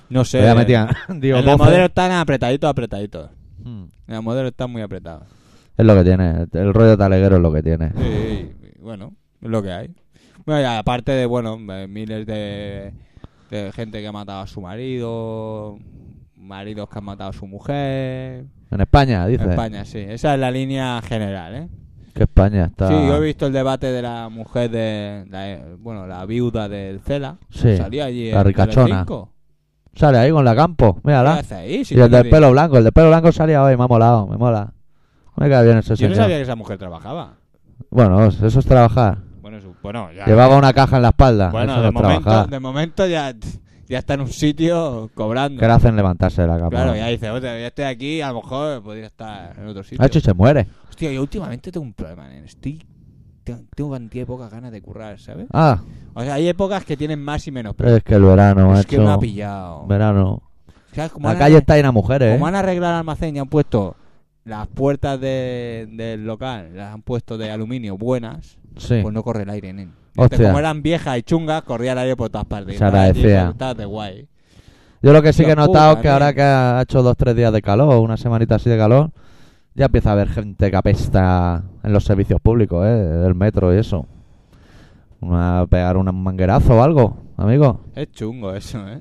[0.08, 0.42] No sé.
[0.42, 0.88] Ya metían,
[1.20, 1.64] digo, en la 12.
[1.64, 3.30] modelo están apretaditos, apretaditos.
[3.62, 3.84] Hmm.
[4.08, 5.24] En la modelo están muy apretados.
[5.76, 6.46] Es lo que tiene.
[6.52, 7.92] El rollo taleguero es lo que tiene.
[7.96, 9.94] Sí, bueno, es lo que hay.
[10.44, 12.92] Bueno, y aparte de, bueno, eh, miles de,
[13.50, 15.78] de gente que ha matado a su marido,
[16.36, 18.46] maridos que han matado a su mujer.
[18.70, 19.44] En España, dice.
[19.44, 19.98] En España, sí.
[19.98, 21.68] Esa es la línea general, ¿eh?
[22.14, 22.88] Que España está.
[22.88, 27.00] Sí, yo he visto el debate de la mujer de, la, bueno, la viuda del
[27.00, 27.36] Cela.
[27.50, 28.84] Sí, Salía allí la en ricachona.
[28.86, 29.32] Telecinco.
[29.94, 30.94] Sale ahí con la campo.
[30.96, 31.34] ¿Qué Mírala.
[31.34, 31.84] hace ahí?
[31.84, 32.78] Si Y el del pelo blanco.
[32.78, 33.76] El del pelo blanco salía hoy.
[33.76, 34.26] Me ha molado.
[34.26, 34.72] Me mola.
[35.36, 36.16] Me cae bien ese Yo no señor.
[36.16, 37.34] sabía que esa mujer trabajaba.
[37.90, 39.18] Bueno, eso es trabajar.
[39.40, 40.26] Bueno, su- bueno ya.
[40.26, 41.50] Llevaba una caja en la espalda.
[41.50, 42.50] Bueno, eso de es momento, trabajar.
[42.50, 43.34] de momento ya,
[43.90, 45.60] ya está en un sitio cobrando.
[45.60, 46.70] Que le hacen levantarse de la cama.
[46.70, 50.02] Claro, ya dice, "Hostia, ya estoy aquí, a lo mejor podría estar en otro sitio.
[50.02, 50.66] Ha hecho se muere.
[50.88, 52.44] Hostia, yo últimamente tengo un problema, nen.
[52.44, 52.82] Estoy...
[53.74, 55.46] Tengo, cantidad de pocas ganas de currar, ¿sabes?
[55.52, 55.80] Ah,
[56.14, 57.74] O sea, hay épocas que tienen más y menos.
[57.74, 59.86] Pero es que el verano, es que me ha pillado.
[59.86, 60.42] Verano.
[61.20, 62.34] La calle está llena de mujeres.
[62.34, 62.48] Como ¿eh?
[62.48, 63.96] han arreglado el almacén y han puesto
[64.44, 69.00] las puertas de- del local, las han puesto de aluminio buenas, Sí.
[69.02, 69.92] pues no corre el aire, nen.
[70.16, 70.48] Hostia.
[70.48, 72.78] Como eran viejas y chungas, corría el aire por todas partes.
[72.78, 73.52] Se agradecía.
[73.76, 74.28] De guay.
[75.02, 77.34] Yo lo que sí que he notado es que ahora que ha hecho dos tres
[77.34, 79.10] días de calor, una semanita así de calor,
[79.74, 83.24] ya empieza a haber gente que apesta en los servicios públicos, ¿eh?
[83.26, 84.06] El metro y eso.
[85.20, 87.80] Una, pegar un manguerazo o algo, amigo.
[87.94, 89.00] Es chungo eso, ¿eh?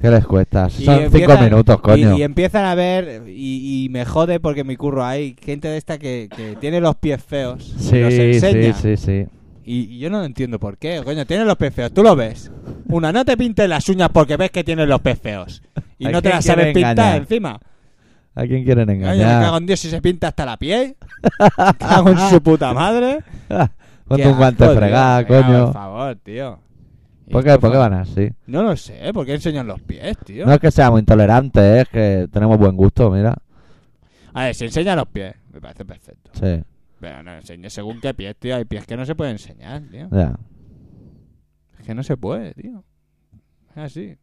[0.00, 0.70] ¿Qué les cuesta?
[0.70, 2.16] Son cinco minutos, coño.
[2.16, 5.98] Y, empiezan a ver, y, y me jode porque mi curro hay gente de esta
[5.98, 7.74] que, que tiene los pies feos.
[7.78, 9.26] Sí, sí, sí.
[9.72, 11.00] Y, y yo no entiendo por qué.
[11.04, 12.50] Coño, tienes los pies feos, tú lo ves.
[12.88, 15.62] Una, no te pintes las uñas porque ves que tienes los pies feos.
[15.98, 17.16] Y ¿A no te quién las sabes pintar engañar?
[17.18, 17.60] encima.
[18.34, 19.54] ¿A quién quieren Coño, me cago engañar?
[19.60, 20.96] en Dios si se pinta hasta la piel.
[21.78, 23.20] cago en su puta madre.
[24.08, 24.80] Ponte un guante asco, tío.
[24.80, 25.64] fregado, Venga, coño.
[25.66, 26.58] Por favor, tío.
[27.30, 28.28] ¿Por qué, ¿Por qué van así?
[28.48, 30.46] No lo sé, ¿por qué enseñan los pies, tío?
[30.46, 33.36] No es que seamos intolerantes, es que tenemos buen gusto, mira.
[34.34, 36.30] A ver, si enseña los pies, me parece perfecto.
[36.34, 36.60] Sí,
[37.00, 38.54] Pero no enseñe según qué pies, tío.
[38.56, 40.08] Hay pies que no se pueden enseñar, tío.
[40.12, 40.38] ya.
[41.78, 42.84] Es que no se puede, tío.
[43.70, 44.16] Es así.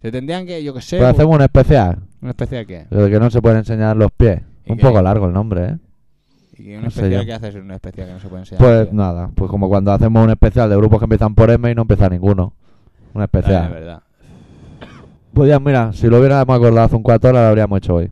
[0.00, 2.86] Se tendrían que, yo qué sé, Pues hacemos un especial, una especie de qué.
[2.88, 4.40] de que no se pueden enseñar los pies.
[4.64, 4.84] ¿Y Un qué?
[4.84, 5.78] poco largo el nombre, ¿eh?
[6.58, 7.24] ¿Y no especie yo.
[7.24, 8.62] que haces en una especie que no se puede enseñar?
[8.62, 11.74] Pues nada, pues como cuando hacemos un especial de grupos que empiezan por M y
[11.74, 12.52] no empieza ninguno.
[13.14, 13.64] Un Ah, especial.
[13.66, 14.02] es verdad.
[15.34, 18.10] Pues ya, mira, si lo hubiéramos acordado hace un cuatro horas, lo habríamos hecho hoy.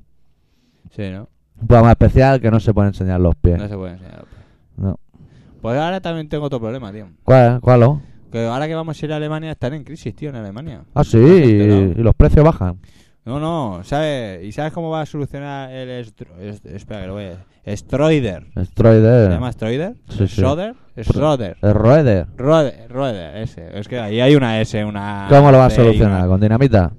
[0.90, 1.28] Sí, ¿no?
[1.64, 3.56] Un programa especial que no se puede enseñar los pies.
[3.56, 4.42] No se puede enseñar los pies.
[4.76, 4.98] No.
[5.62, 7.06] Pues ahora también tengo otro problema, tío.
[7.24, 7.58] ¿Cuál?
[7.62, 7.82] ¿Cuál?
[7.84, 8.02] oh?
[8.30, 10.82] Que ahora que vamos a ir a Alemania están en crisis, tío, en Alemania.
[10.94, 12.76] Ah, sí, ¿No te has y, los precios bajan.
[13.24, 14.44] No, no, ¿sabes?
[14.44, 18.44] ¿Y sabes cómo va a solucionar el estro- es- espera que lo voy a Stroider.
[18.52, 19.30] ¿Se Stroider.
[19.30, 19.94] llama Stroider?
[20.10, 20.42] Sí, sí.
[20.42, 20.74] ¿Schroeder?
[21.02, 21.56] Schroeder.
[21.62, 22.26] El Roeder.
[22.36, 23.70] Roeder, Roeder, ese.
[23.78, 25.28] Es que ahí hay una S, una...
[25.30, 26.18] ¿Cómo lo va a solucionar?
[26.20, 26.92] una- ¿Con dinamita?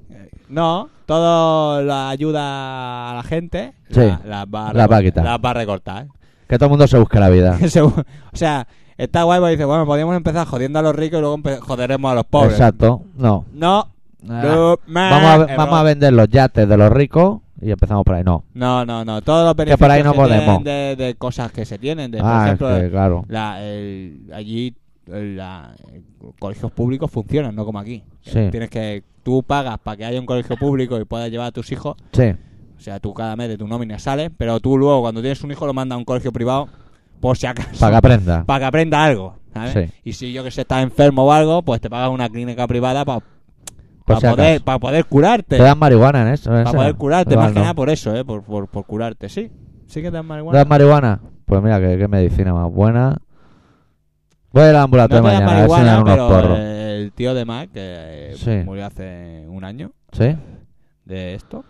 [0.50, 5.02] No, todo la ayuda a la gente Sí, la, la va, a la va a
[5.04, 5.24] quitar.
[5.24, 6.08] la va a recortar.
[6.48, 7.58] Que todo el mundo se busque la vida.
[7.84, 11.40] O sea, está guay porque dice, bueno, podríamos empezar jodiendo a los ricos y luego
[11.62, 12.54] joderemos a los pobres.
[12.54, 13.04] Exacto.
[13.16, 13.46] No.
[13.54, 13.90] No,
[14.28, 14.76] Ah.
[14.88, 18.24] Vamos a, vamos a vender los yates de los ricos y empezamos por ahí.
[18.24, 18.44] No.
[18.56, 20.64] No, no, no, todos los Que beneficios por ahí no que tienen podemos.
[20.64, 22.10] De, de cosas que se tienen.
[22.10, 23.26] De, ah, por es ejemplo, que, claro.
[23.28, 24.74] la, el- allí
[25.08, 25.76] la-
[26.40, 28.04] colegios públicos funcionan, no como aquí.
[28.22, 28.48] Sí.
[28.52, 31.72] Tienes que tú pagas para que haya un colegio público y puedas llevar a tus
[31.72, 31.96] hijos.
[32.12, 32.34] Sí.
[32.78, 35.52] O sea, tú cada mes de tu nómina sale, pero tú luego cuando tienes un
[35.52, 36.68] hijo lo mandas a un colegio privado
[37.20, 37.80] por si acaso.
[37.80, 38.44] Para que aprenda.
[38.46, 39.36] para que aprenda algo.
[39.54, 39.74] ¿sabes?
[39.74, 40.00] Sí.
[40.04, 43.06] Y si yo que sé estás enfermo o algo, pues te pagas una clínica privada
[43.06, 43.22] para
[44.20, 45.58] si poder, para poder curarte.
[45.58, 46.50] Te dan marihuana en eso.
[46.52, 48.26] Para poder curarte, Igual más que nada por eso, ¿eh?
[48.26, 49.50] Por, por, por curarte, sí.
[49.88, 50.58] Sí que te dan ¿Te marihuana.
[50.60, 51.22] dan marihuana?
[51.46, 53.18] Pues mira, qué medicina más buena.
[54.56, 56.60] Voy al ambulatorio mañana a ver si me dan unos pero porros.
[56.60, 58.52] el tío de Mac, que eh, Sí.
[58.66, 60.36] murió hace un año ¿Sí?
[61.04, 61.66] de esto,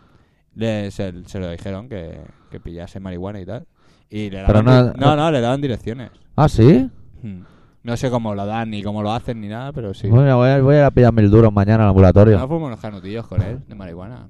[0.54, 2.22] le, se, se lo dijeron que,
[2.52, 3.66] que pillase marihuana y tal.
[4.10, 6.12] Y le Pero daban no- di- no, no, le daban direcciones.
[6.36, 6.90] ¿Ah, sí?
[7.24, 7.42] Hmm.
[7.82, 10.08] No sé cómo lo dan ni cómo lo hacen ni nada, pero sí.
[10.08, 12.38] Bueno, voy, a, voy a ir a pillar mil duros mañana al ambulatorio.
[12.38, 14.28] No fuimos unos canutillos con él de marihuana.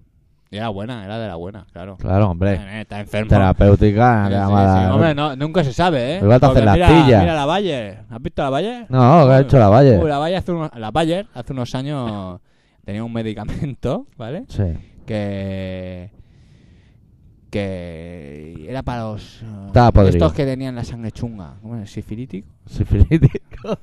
[0.52, 1.98] Y era buena, era de la buena, claro.
[1.98, 2.54] Claro, hombre.
[2.54, 3.30] Eh, Está enfermo.
[3.30, 4.28] Terapéutica.
[4.28, 6.20] Sí, sí, Hombre, no, nunca se sabe, ¿eh?
[6.22, 7.22] Igual te hacen las mira, pillas.
[7.22, 8.00] Mira la Bayer.
[8.10, 8.86] ¿Has visto la Bayer?
[8.90, 9.98] No, que ha hecho la Valle.
[9.98, 12.40] Uy, la Bayer hace unos, la Bayer hace unos años
[12.86, 14.46] tenía un medicamento, ¿vale?
[14.48, 14.64] Sí.
[15.06, 16.12] Que
[17.56, 20.10] que era para los uh, podrido.
[20.10, 21.90] estos que tenían la sangre chunga, ¿cómo es?
[21.90, 22.50] Sifilítico.
[22.66, 23.40] Sifilítico.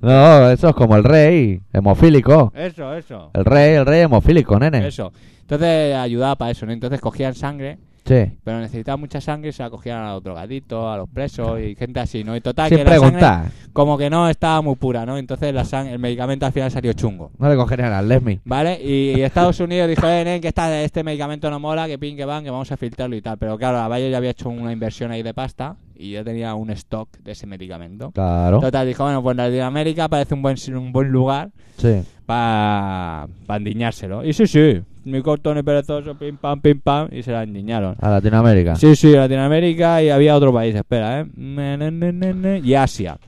[0.00, 1.62] No, eso es como el rey.
[1.72, 2.52] Hemofílico.
[2.54, 3.30] eso, eso.
[3.32, 4.86] El rey, el rey hemofílico, nene.
[4.86, 5.12] Eso.
[5.40, 6.72] Entonces ayudaba para eso, ¿no?
[6.72, 8.32] Entonces cogían sangre, Sí.
[8.42, 11.74] pero necesitaban mucha sangre y se la cogían a los drogaditos, a los presos y
[11.76, 12.34] gente así, ¿no?
[12.36, 13.50] Y total Sin que la sangre preguntar.
[13.72, 15.16] como que no estaba muy pura, ¿no?
[15.18, 17.30] Entonces la sang- el medicamento al final salió chungo.
[17.38, 18.40] No le cogerían al Lesmi.
[18.44, 18.80] ¿Vale?
[18.82, 22.16] Y, y Estados Unidos dijo, eh, nen, que esta, este medicamento no mola, que pin,
[22.16, 23.38] que van, que vamos a filtrarlo y tal.
[23.38, 26.54] Pero claro, la Bayer ya había hecho una inversión ahí de pasta y ya tenía
[26.54, 28.10] un stock de ese medicamento.
[28.10, 28.58] Claro.
[28.58, 32.02] Total, dijo, bueno, pues Latinoamérica parece un buen, un buen lugar Sí.
[32.26, 34.24] Para endiñárselo.
[34.24, 37.96] Y sí, sí, ni corto ni perezoso, pim, pam, pim, pam, y se la endiñaron.
[38.00, 38.76] A Latinoamérica.
[38.76, 42.60] Sí, sí, Latinoamérica y había otro país, espera, ¿eh?
[42.62, 43.18] Y Asia.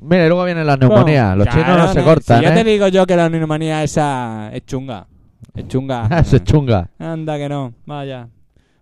[0.00, 1.36] Mira, y luego vienen las neumonías.
[1.36, 2.64] Los Claro, chinos no se cortan, Si ya te ¿eh?
[2.64, 5.06] digo yo que la neumonía esa es chunga.
[5.54, 6.22] Es chunga.
[6.24, 6.88] se chunga.
[6.98, 8.28] Anda que no, vaya.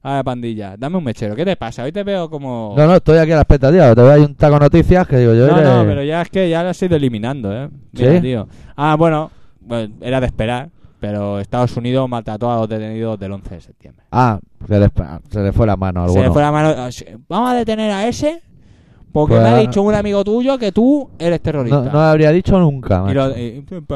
[0.09, 1.35] A ver, pandilla, dame un mechero.
[1.35, 1.83] ¿Qué te pasa?
[1.83, 2.75] Hoy te veo como...
[2.77, 3.92] No, no, estoy aquí a la expectativa.
[3.92, 5.49] Te voy a juntar con noticias que digo yo.
[5.49, 7.69] no, no, pero ya es que ya lo has ido eliminando, ¿eh?
[7.90, 8.21] Mira, ¿Sí?
[8.21, 8.47] tío.
[8.77, 9.33] Ah, bueno,
[10.01, 10.69] era de esperar,
[11.01, 14.05] pero Estados Unidos maltrató a los detenidos del 11 de septiembre.
[14.12, 14.38] Ah,
[14.69, 14.88] se le,
[15.29, 16.25] se le fue la mano a Se alguno.
[16.29, 16.69] le fue la mano...
[16.77, 16.88] ah,
[17.29, 18.42] Vamos a detener a ese
[19.16, 21.79] porque Pues, me ha dicho un amigo tuyo que tú eres terrorista.
[21.79, 23.33] No, no lo habría dicho nunca, y lo,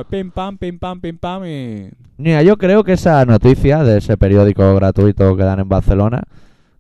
[0.09, 1.91] pim pam, pim pam, pim pam y...
[2.17, 6.23] Mira, yo creo que esa noticia de ese periódico gratuito que dan en Barcelona,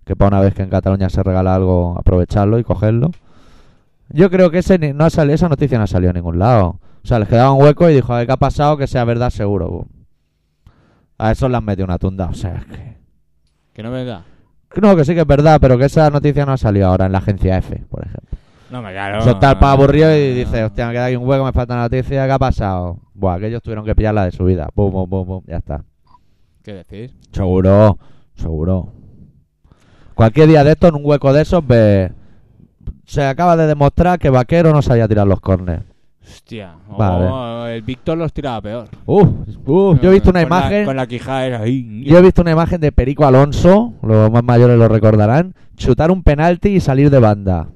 [0.07, 3.11] que para una vez que en Cataluña se regala algo, aprovecharlo y cogerlo.
[4.09, 6.81] Yo creo que ese no ha salido, esa noticia no ha salido a ningún lado.
[7.05, 9.05] O sea, les quedaba un hueco y dijo, a ver qué ha pasado, que sea
[9.05, 9.85] verdad seguro.
[11.19, 12.29] A eso le han metido una tunda.
[12.29, 12.97] O sea, es que...
[13.75, 14.25] Que no me da.
[14.77, 17.13] No, que sí que es verdad, pero que esa noticia no ha salido ahora en
[17.13, 18.39] la agencia F, por ejemplo.
[18.71, 19.21] No me claro.
[19.23, 22.33] Soltar para aburrido y dice, hostia, me queda aquí un hueco, me falta noticia, ¿qué
[22.33, 23.01] ha pasado?
[23.15, 24.69] Buah, aquellos tuvieron que pillar la de su vida.
[24.73, 25.85] Pum, pum, pum, pum, ya está.
[26.63, 27.13] ¿Qué decís?
[27.33, 27.99] Seguro,
[28.37, 28.93] seguro.
[30.15, 32.13] Cualquier día de estos, en un hueco de esos, ve...
[33.07, 35.85] se acaba de demostrar que Vaquero no sabía tirar los corners.
[36.23, 36.75] Hostia.
[36.97, 37.27] Vale.
[37.29, 38.89] oh, el Víctor los tiraba peor.
[39.07, 39.29] Uf,
[39.67, 42.05] uf, yo he visto una Con la- imagen, con la quijada era ahí.
[42.05, 46.23] yo he visto una imagen de Perico Alonso, los más mayores lo recordarán, chutar un
[46.23, 47.69] penalti y salir de banda.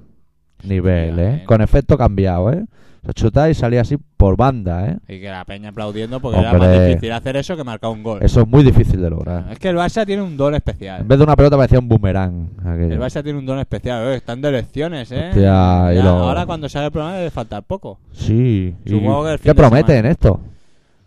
[0.63, 1.35] Nivel, Hostia, ¿eh?
[1.37, 1.45] eh.
[1.47, 2.65] Con efecto cambiado, ¿eh?
[3.13, 4.99] Chutar y salir así por banda, ¿eh?
[5.09, 8.21] Y que la peña aplaudiendo porque era más difícil hacer eso que marcar un gol.
[8.23, 9.47] Eso es muy difícil de lograr.
[9.51, 11.03] Es que el Barça tiene un don especial.
[11.03, 12.49] En vez de una pelota parecía un boomerang.
[12.61, 12.95] aquello.
[12.95, 14.05] El Barça tiene un don especial.
[14.09, 15.29] eh, Están de elecciones, ¿eh?
[15.29, 17.99] Hostia, y Ya, lo- Ahora cuando sale el programa debe faltar poco.
[18.13, 18.75] Sí.
[18.85, 20.41] y- Supongo que el fin ¿Qué prometen esto?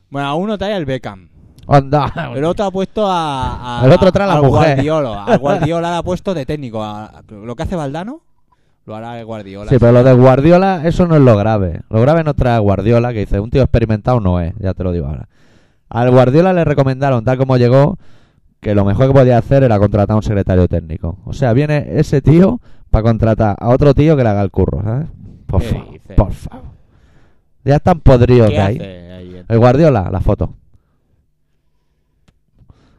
[0.10, 1.30] Bueno, a uno trae el Beckham.
[1.68, 2.32] Anda.
[2.36, 4.76] El otro ha puesto a, a- El otro trae a la al mujer.
[4.76, 5.24] Guardiola.
[5.26, 6.82] Al Guardiola le ha puesto de técnico.
[6.84, 8.22] A- lo que hace Valdano
[8.88, 9.70] lo hará el Guardiola.
[9.70, 11.82] Sí, pero lo de Guardiola, eso no es lo grave.
[11.90, 14.84] Lo grave no trae a Guardiola, que dice, un tío experimentado no es, ya te
[14.84, 15.28] lo digo ahora.
[15.90, 17.98] Al Guardiola le recomendaron, tal como llegó,
[18.62, 21.18] que lo mejor que podía hacer era contratar a un secretario técnico.
[21.26, 24.82] O sea, viene ese tío para contratar a otro tío que le haga el curro,
[24.82, 25.08] ¿sabes?
[25.46, 26.66] Por ¿Qué favor, por favor.
[27.66, 28.76] Ya están podridos ¿Qué de ahí.
[28.78, 29.44] hace ahí?
[29.50, 30.54] El Guardiola, la foto.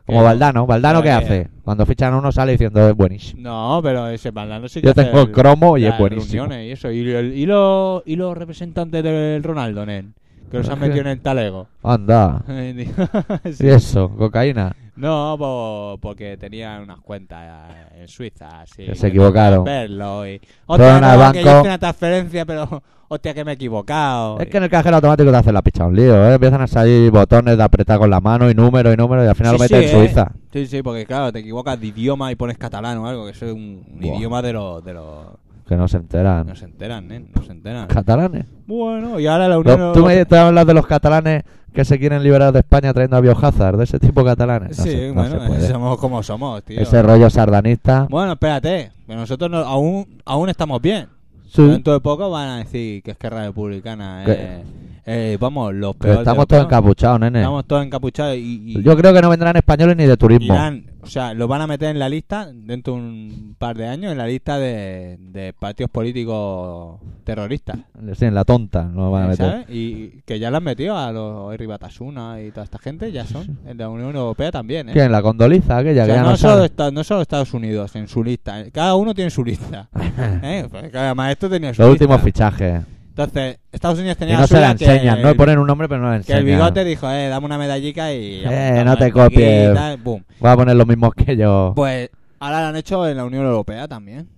[0.09, 0.25] Como ¿Qué?
[0.25, 0.66] Valdano.
[0.66, 1.25] ¿Valdano qué ¿Pero qué?
[1.27, 1.49] hace?
[1.62, 3.42] Cuando fichan a uno sale diciendo es buenísimo.
[3.42, 6.44] No, pero ese Valdano sí que Yo hace tengo el cromo y es buenísimo.
[6.47, 6.90] reuniones y eso.
[6.90, 10.14] Y, el- y los, y los representantes del Ronaldo, nen,
[10.51, 11.68] que los han metido en el talego.
[11.83, 12.42] Anda.
[13.53, 13.66] Sí.
[13.66, 14.75] Y eso, cocaína.
[14.99, 18.85] No, po- porque tenían unas cuentas eh, en Suiza, así.
[18.85, 19.65] Que se equivocaron.
[19.65, 20.41] Verlo y...
[20.67, 21.59] Fueron Hostia, al no, que yo banco.
[21.61, 22.83] hice una transferencia, pero...
[23.11, 24.39] Hostia, que me he equivocado.
[24.39, 26.35] Es que en el cajero automático te hacen la picha un lío, ¿eh?
[26.35, 29.35] Empiezan a salir botones de apretar con la mano y números y números y al
[29.35, 30.07] final Sí, lo metes sí, en ¿eh?
[30.07, 30.33] Suiza.
[30.53, 33.47] Sí, sí, porque claro, te equivocas de idioma y pones catalán o algo, que eso
[33.47, 34.15] es un, un Buah.
[34.19, 34.85] idioma de los...
[34.85, 35.27] De los
[35.68, 36.46] Que no se enteran.
[36.46, 37.24] no se enteran, ¿eh?
[37.35, 37.87] No se enteran.
[37.88, 38.46] ¿Catalanes?
[38.66, 41.42] Bueno, y ahora la Unión Tú me hablas de los catalanes
[41.74, 44.78] que se quieren liberar de España trayendo a Biohazard, de ese tipo catalanes.
[44.78, 46.81] No Sí, se- no bueno, somos como somos, tío.
[46.81, 48.07] Ese rollo sardanista.
[48.09, 51.07] Bueno, espérate, que nosotros no- aún, aún estamos bien.
[51.50, 51.62] Sí.
[51.66, 54.62] Dentro de poco van a decir que Esquerra Republicana eh,
[55.09, 56.18] eh, vamos, los Que peores.
[56.21, 57.38] estamos los todos encapuchados, nene.
[57.40, 60.55] Estamos todos encapuchados y, y Yo creo que no vendrán españoles ni de turismo.
[60.55, 63.87] irán, o sea, lo van a meter en la lista dentro de un par de
[63.87, 67.79] años, en la lista de, de partidos políticos terroristas.
[68.14, 69.51] Sí, en la tonta no van a meter.
[69.51, 69.66] ¿sabes?
[69.71, 73.25] Y que ya lo han metido a los Henry Batasuna y toda esta gente, ya
[73.27, 73.59] son.
[73.66, 74.92] En la Unión Europea también, ¿eh?
[74.92, 75.11] ¿Quién?
[75.12, 77.94] La condoliza, aquella O sea, que ya no, no solo está- no solo Estados Unidos
[77.97, 79.88] en su lista, eh, cada uno tiene su lista.
[80.42, 80.66] ¿eh?
[80.71, 82.05] Claro, además, esto tenía su Los lista.
[82.05, 82.83] últimos fichajes.
[83.18, 85.88] Entonces, Estados Unidos Y tenía no se la enseñan, que, no le ponen un nombre
[85.88, 86.38] pero no la que enseñan.
[86.38, 88.42] el bigote dijo, eh, dame una medallica y...
[88.44, 89.70] Eh, no te copies.
[89.72, 90.44] y.
[90.44, 91.72] Va a poner los mismos que yo.
[91.74, 94.28] Pues ahora lo han hecho en la Unión Europea también.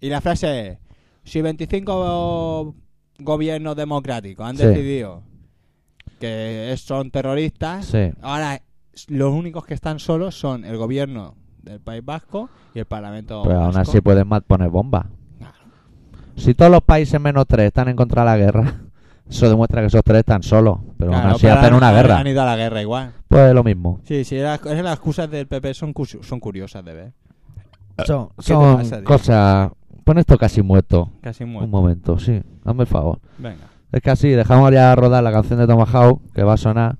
[0.00, 0.78] Y la frase es,
[1.24, 2.74] si 25
[3.18, 4.66] gobiernos democráticos han Sí.
[4.66, 5.22] decidido
[6.18, 8.10] que son terroristas, Sí.
[8.22, 8.62] ahora
[9.08, 13.60] los únicos que están solos son el gobierno del País Vasco y el Parlamento Pero
[13.60, 13.90] aún vasco.
[13.90, 15.06] así pueden más poner bombas.
[16.36, 18.74] Si todos los países menos tres están en contra de la guerra,
[19.30, 20.78] eso demuestra que esos tres están solos.
[20.98, 22.18] Pero Claro, aún así pero hacen han- una guerra.
[22.18, 23.12] Han ido a la guerra igual.
[23.28, 24.00] Pues es lo mismo.
[24.04, 25.92] Sí, sí, las, las excusas del PP son,
[26.22, 27.12] son curiosas de ver.
[28.04, 29.04] Son, ¿Qué te son pasa, tío?
[29.04, 29.70] cosas...
[30.04, 31.10] Pon esto casi muerto.
[31.22, 31.68] Casi Un muerto.
[31.70, 32.42] momento, sí.
[32.64, 33.20] Hazme el favor.
[33.38, 33.64] Venga.
[33.90, 36.96] Es que así, dejamos ya rodar la canción de Tomahawk, que va a sonar,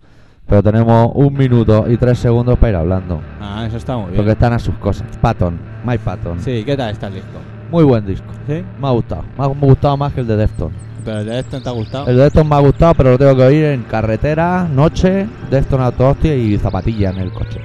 [0.46, 3.20] pero tenemos un minuto y tres segundos para ir hablando.
[3.40, 4.16] Ah, eso está muy bien.
[4.16, 5.06] Porque están a sus cosas.
[5.20, 6.40] Patton, Mike Patton.
[6.40, 7.38] Sí, ¿qué tal está el disco?
[7.74, 8.28] Muy buen disco.
[8.46, 8.62] ¿Sí?
[8.80, 9.24] Me ha gustado.
[9.36, 10.78] Me ha, gustado más que el de Deftones.
[11.04, 12.06] ¿Pero el de esto te ha gustado?
[12.06, 15.92] El de Deftones me ha gustado, pero lo tengo que oír en carretera, noche, Deftones
[16.00, 17.58] a hostia y zapatilla en el coche.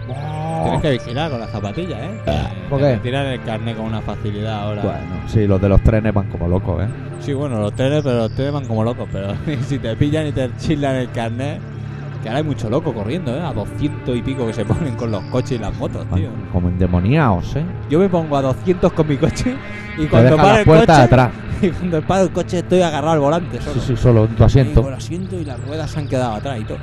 [0.63, 2.21] Tienes que vigilar con las zapatillas, ¿eh?
[2.71, 2.85] ¿Por qué?
[2.85, 4.81] te tiran el carnet con una facilidad ahora.
[4.81, 6.87] Bueno, sí, los de los trenes van como locos, ¿eh?
[7.19, 9.07] Sí, bueno, los trenes, pero los trenes van como locos.
[9.11, 9.35] Pero
[9.67, 11.61] si te pillan y te chilan el carnet,
[12.21, 13.41] que ahora hay mucho loco corriendo, ¿eh?
[13.41, 16.29] A 200 y pico que se ponen con los coches y las motos, tío.
[16.51, 17.63] Como endemoniados, ¿eh?
[17.89, 19.55] Yo me pongo a 200 con mi coche
[19.97, 21.31] y cuando las el puertas coche, atrás.
[21.61, 23.79] y cuando para el coche estoy agarrado al volante solo.
[23.81, 24.81] Sí, sí, solo en tu Y asiento.
[24.81, 26.77] con el asiento y las ruedas se han quedado atrás y todo.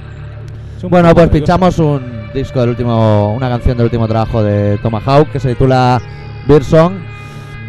[0.89, 5.41] Bueno, pues pinchamos un disco del último, una canción del último trabajo de Tomahawk que
[5.41, 6.01] se titula
[6.47, 6.93] Beer Song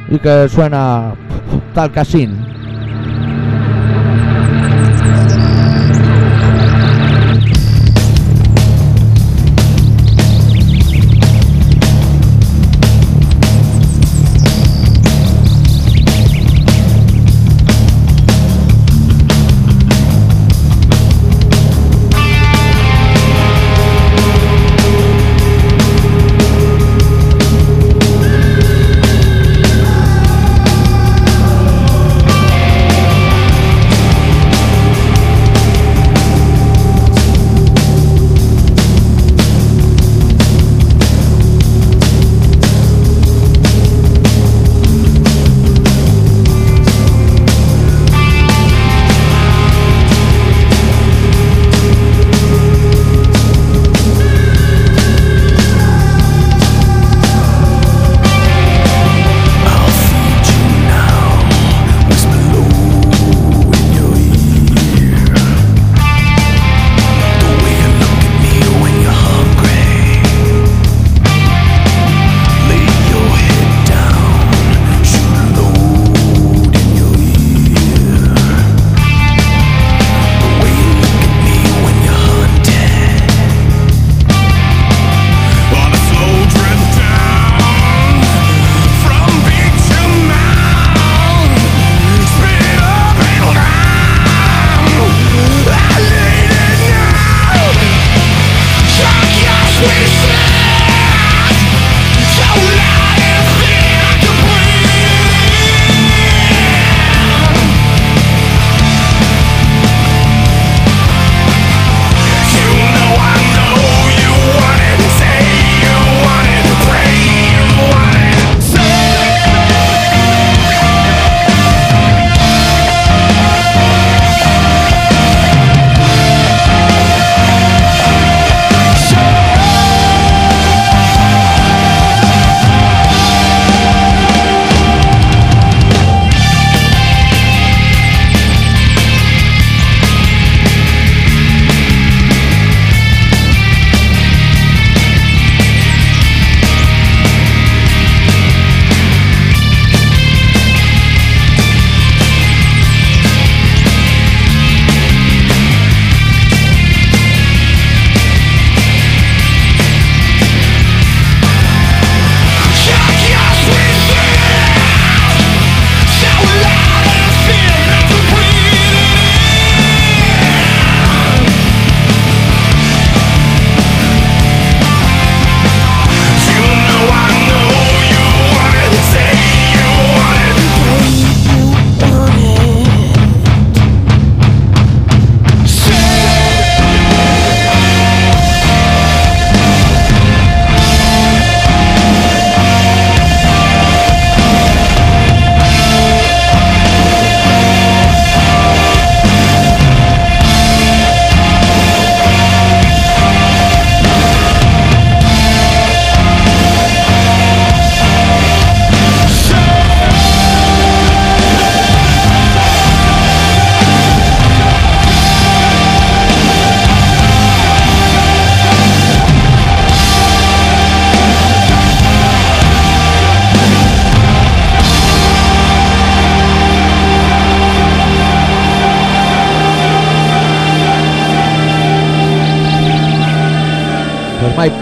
[0.10, 1.14] y que suena
[1.74, 2.36] tal casín.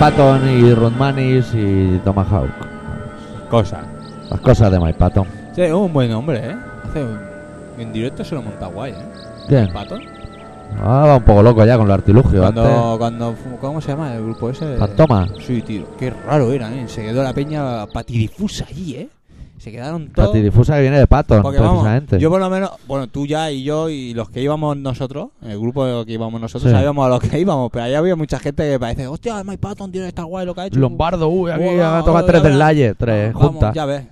[0.05, 2.51] Patton y Rudmanis y Tomahawk.
[3.49, 3.81] Cosa.
[4.29, 5.25] Las cosas de Mike Patton.
[5.55, 6.55] Sí, es un buen hombre, ¿eh?
[6.87, 7.17] Hace un-
[7.79, 8.95] en directo se lo monta guay, ¿eh?
[9.47, 9.73] ¿Quién?
[9.73, 9.97] Pato.
[10.79, 12.39] Ah, va un poco loco ya con los artilugios.
[12.39, 14.77] Cuando, cuando, fu- ¿cómo se llama el grupo ese?
[14.77, 15.27] Fantoma.
[15.43, 15.85] Sí, tío.
[15.97, 16.87] Qué raro era, ¿eh?
[16.87, 19.09] Se quedó la peña patidifusa allí, ¿eh?
[19.65, 20.27] Se quedaron todos.
[20.29, 22.19] Patidifusa que viene de Patton, Porque vamos, precisamente.
[22.19, 25.59] yo por lo menos, bueno, tú ya y yo y los que íbamos nosotros, el
[25.59, 26.75] grupo que íbamos nosotros, Sí.
[26.77, 29.91] sabíamos a lo que íbamos, pero ahí había mucha gente que parece, hostia, Mike Patton,
[29.91, 30.79] tío, está guay lo que ha hecho.
[30.79, 32.59] Lombardo, uy, aquí a tocar hola, tres del.
[32.59, 33.73] Laye, tres Vamos, juntas.
[33.73, 34.05] ya ves.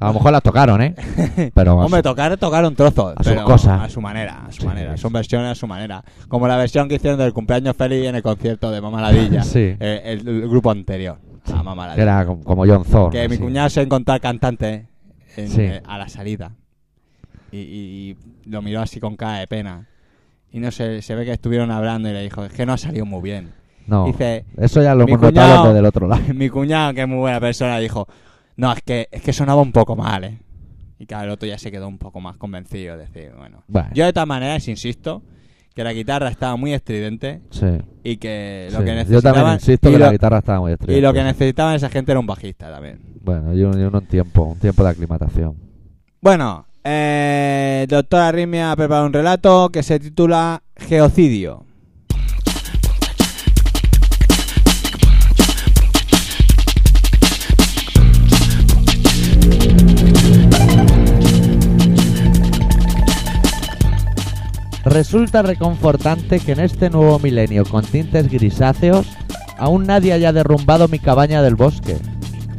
[0.00, 0.96] A lo mejor las tocaron, ¿eh?
[1.54, 3.14] Pero Hombre, tocar, tocaron trozos.
[3.16, 3.82] A sus cosas.
[3.82, 4.96] A su manera, a su Sí, manera.
[4.96, 6.02] Son versiones a su manera.
[6.26, 9.44] Como la versión que hicieron del cumpleaños feliz en el concierto de Mamaladilla.
[9.44, 9.60] Sí.
[9.78, 11.18] Eh, el, el grupo anterior.
[11.46, 11.96] A Mamaladilla.
[11.96, 13.10] que era como John Thor.
[13.10, 14.86] que mi cuñado se encontró al cantante
[15.36, 15.62] en- Sí.
[15.62, 16.52] eh, a la salida.
[17.50, 19.86] Y, y- y lo miró así con cara de pena.
[20.52, 22.78] Y no sé, se ve que estuvieron hablando y le dijo, es que no ha
[22.78, 23.52] salido muy bien.
[23.86, 26.22] No, Dice, eso ya lo hemos notado desde el otro lado.
[26.34, 28.06] mi cuñado, que es muy buena persona, dijo,
[28.56, 30.38] no, es que, es que sonaba un poco mal, ¿eh?
[30.98, 33.64] Y claro, el otro ya se quedó un poco más convencido, de decir, bueno.
[33.66, 33.88] Bueno.
[33.92, 35.22] Yo de todas maneras insisto
[35.72, 37.66] que la guitarra estaba muy estridente Sí.
[38.04, 38.84] y que lo sí.
[38.84, 39.34] que Yo necesitaban...
[39.34, 41.02] también insisto y que lo, la guitarra estaba muy y estridente.
[41.02, 42.98] lo que necesitaban esa gente era un bajista también.
[43.22, 45.54] Bueno, y uno, y en tiempo, un tiempo de aclimatación.
[46.20, 51.64] Bueno, eh, doctor Arrimia ha preparado un relato que se titula Geocidio.
[64.92, 69.06] Resulta reconfortante que en este nuevo milenio con tintes grisáceos
[69.56, 71.96] aún nadie haya derrumbado mi cabaña del bosque.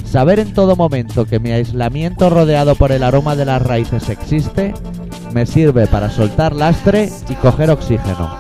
[0.04, 4.74] Saber en todo momento que mi aislamiento rodeado por el aroma de las raíces existe
[5.32, 8.36] me sirve para soltar lastre y coger oxígeno.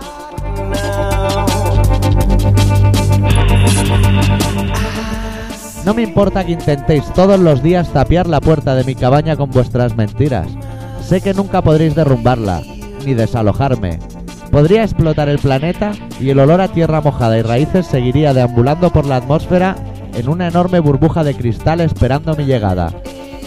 [5.85, 9.51] No me importa que intentéis todos los días tapiar la puerta de mi cabaña con
[9.51, 10.47] vuestras mentiras.
[11.07, 12.63] Sé que nunca podréis derrumbarla,
[13.05, 13.99] ni desalojarme.
[14.51, 19.05] Podría explotar el planeta y el olor a tierra mojada y raíces seguiría deambulando por
[19.05, 19.75] la atmósfera
[20.13, 22.93] en una enorme burbuja de cristal esperando mi llegada.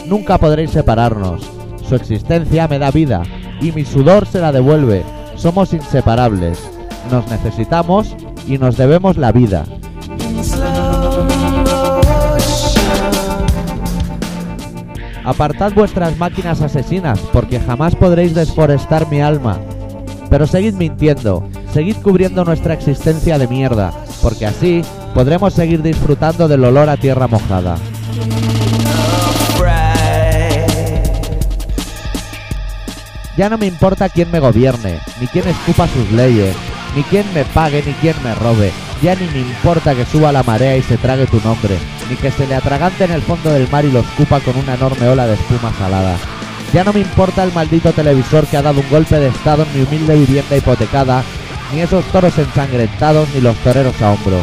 [0.06, 1.48] Nunca podréis separarnos.
[1.88, 3.22] Su existencia me da vida
[3.60, 5.04] y mi sudor se la devuelve.
[5.36, 6.58] Somos inseparables.
[7.10, 9.64] Nos necesitamos y nos debemos la vida.
[15.26, 19.58] Apartad vuestras máquinas asesinas, porque jamás podréis desforestar mi alma.
[20.30, 24.82] Pero seguid mintiendo, seguid cubriendo nuestra existencia de mierda, porque así
[25.14, 27.76] podremos seguir disfrutando del olor a tierra mojada.
[33.36, 36.54] Ya no me importa quién me gobierne, ni quién escupa sus leyes,
[36.94, 38.70] ni quién me pague, ni quién me robe.
[39.02, 41.76] Ya ni me importa que suba la marea y se trague tu nombre,
[42.08, 44.74] ni que se le atragante en el fondo del mar y lo escupa con una
[44.74, 46.16] enorme ola de espuma salada.
[46.72, 49.74] Ya no me importa el maldito televisor que ha dado un golpe de estado en
[49.74, 51.22] mi humilde vivienda hipotecada,
[51.72, 54.42] ni esos toros ensangrentados, ni los toreros a hombros.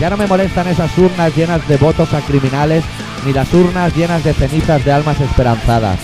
[0.00, 2.84] Ya no me molestan esas urnas llenas de votos a criminales,
[3.24, 5.98] ni las urnas llenas de cenizas de almas esperanzadas.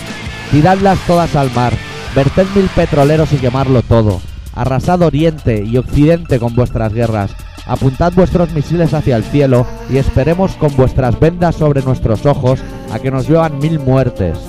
[0.51, 1.73] Tiradlas todas al mar,
[2.15, 4.21] verted mil petroleros y quemarlo todo.
[4.55, 7.31] Arrasad Oriente y Occidente con vuestras guerras.
[7.69, 12.59] Apuntad vuestros misiles hacia el cielo y esperemos con vuestras vendas sobre nuestros ojos
[12.91, 14.39] a que nos lluevan mil muertes.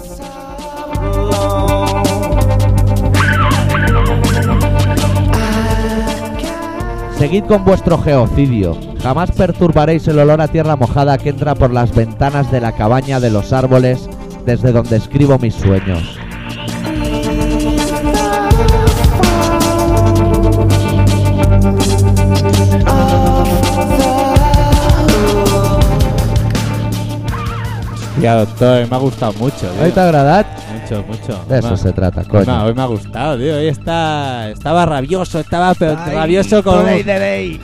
[7.19, 8.79] Seguid con vuestro geocidio.
[9.03, 13.21] Jamás perturbaréis el olor a tierra mojada que entra por las ventanas de la cabaña
[13.21, 14.09] de los árboles
[14.47, 16.19] desde donde escribo mis sueños.
[28.21, 29.83] Ya, doctor, me ha gustado mucho, tío.
[29.85, 30.45] ¿Hoy te agrada?
[30.83, 31.45] Mucho, mucho.
[31.49, 32.65] De eso se trata, No, coño.
[32.65, 33.57] hoy me ha gustado, tío.
[33.57, 36.85] Hoy está, estaba rabioso, estaba pero rabioso con,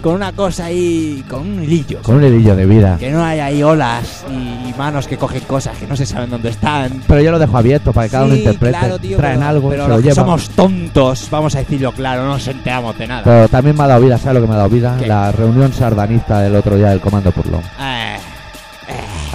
[0.03, 2.01] con una cosa ahí, con un hilillo.
[2.03, 2.97] Con un hilillo de vida.
[2.99, 6.31] Que no hay ahí olas y, y manos que cogen cosas que no se saben
[6.31, 7.03] dónde están.
[7.07, 8.79] Pero yo lo dejo abierto para que cada uno interprete.
[8.79, 10.15] claro, tío, Traen pero- algo, pero se lo que llevan.
[10.17, 13.23] somos tontos, vamos a decirlo claro, no nos enteramos de nada.
[13.25, 14.97] Pero también me ha dado vida, ¿sabes lo que me ha dado vida?
[14.99, 15.07] ¿Qué?
[15.07, 17.61] La reunión sardanista del otro día del Comando Purlón.
[17.81, 18.17] Eh,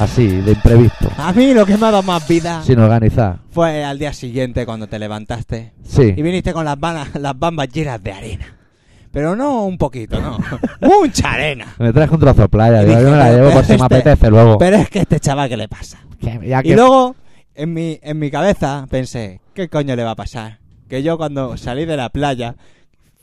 [0.02, 1.10] Así, de imprevisto.
[1.18, 3.40] a mí lo que me ha dado más vida Sin organizar.
[3.52, 6.14] fue al día siguiente cuando te levantaste Sí.
[6.16, 8.46] y viniste con las, vanas- las bambas llenas de arena.
[9.12, 10.38] Pero no un poquito, no.
[10.82, 11.68] Mucha arena.
[11.78, 12.82] Me traje un trozo de playa.
[12.82, 14.58] Y digo, dije, yo me la pero- llevo por pero si me este- apetece luego.
[14.58, 16.00] Pero es que este chaval, ¿qué le pasa?
[16.20, 17.16] Que- ya Y que- luego,
[17.56, 20.60] en mi, en mi cabeza, pensé, ¿qué coño le va a pasar?
[20.90, 22.56] Que yo cuando salí de la playa,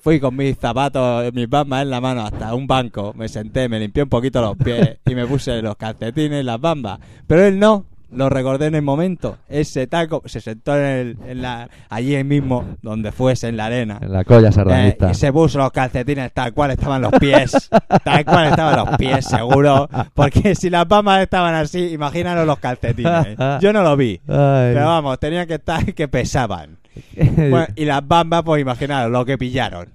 [0.08, 3.78] Fui con mis zapatos, mis bambas en la mano hasta un banco, me senté, me
[3.78, 6.98] limpié un poquito los pies y me puse los calcetines, las bambas.
[7.26, 9.36] Pero él no, lo recordé en el momento.
[9.50, 13.98] Ese taco se sentó en, el- en la, allí mismo, donde fuese, en la arena.
[14.00, 15.10] En la colla Eh, sardanista.
[15.10, 17.68] y se puso los calcetines tal cual estaban los pies.
[18.02, 19.90] tal cual estaban los pies, seguro.
[20.14, 23.36] Porque si las bambas estaban así, imagínanos los calcetines.
[23.60, 24.12] Yo no lo vi.
[24.26, 24.72] Ay.
[24.72, 26.78] Pero vamos, tenían que estar que pesaban.
[27.14, 29.88] Bueno, y las bambas, pues imaginaros lo que pillaron.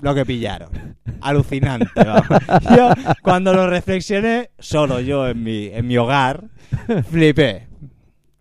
[0.00, 0.68] Lo que pillaron.
[1.20, 2.26] Alucinante, vamos.
[2.76, 2.90] Yo,
[3.22, 6.44] cuando lo reflexioné, solo yo en mi, en mi hogar,
[7.10, 7.66] flipé.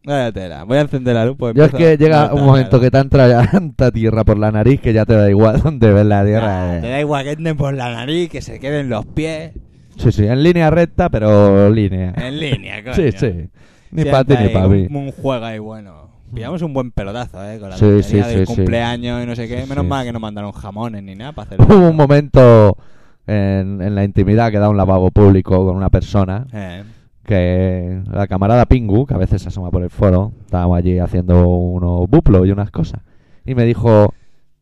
[0.05, 0.63] Vaya tela.
[0.65, 1.35] Voy a encender la luz.
[1.37, 4.79] pues Yo es que llega un momento que te entra tanta tierra por la nariz
[4.79, 6.77] que ya te da igual dónde ves la tierra.
[6.77, 6.81] Eh.
[6.81, 9.51] te da igual que entren por la nariz, que se queden los pies
[9.97, 12.13] Sí, sí, en línea recta, pero línea.
[12.17, 12.93] en línea, coño.
[12.95, 13.49] Sí, sí.
[13.91, 14.87] Ni para ti ni para mí.
[14.89, 16.04] un, un juego ahí bueno.
[16.35, 19.47] Pillamos un buen pelotazo, eh, con la Sí, sí, del sí, cumpleaños y no sé
[19.47, 19.65] qué.
[19.65, 21.61] Menos mal que no mandaron jamones ni nada para hacer.
[21.61, 22.77] Hubo un momento
[23.25, 26.83] en, en la intimidad que da un lavabo público con una persona Eh,
[27.25, 31.47] que la camarada Pingu, que a veces se asoma por el foro, estábamos allí haciendo
[31.47, 33.01] unos buplos y unas cosas.
[33.45, 34.13] Y me dijo,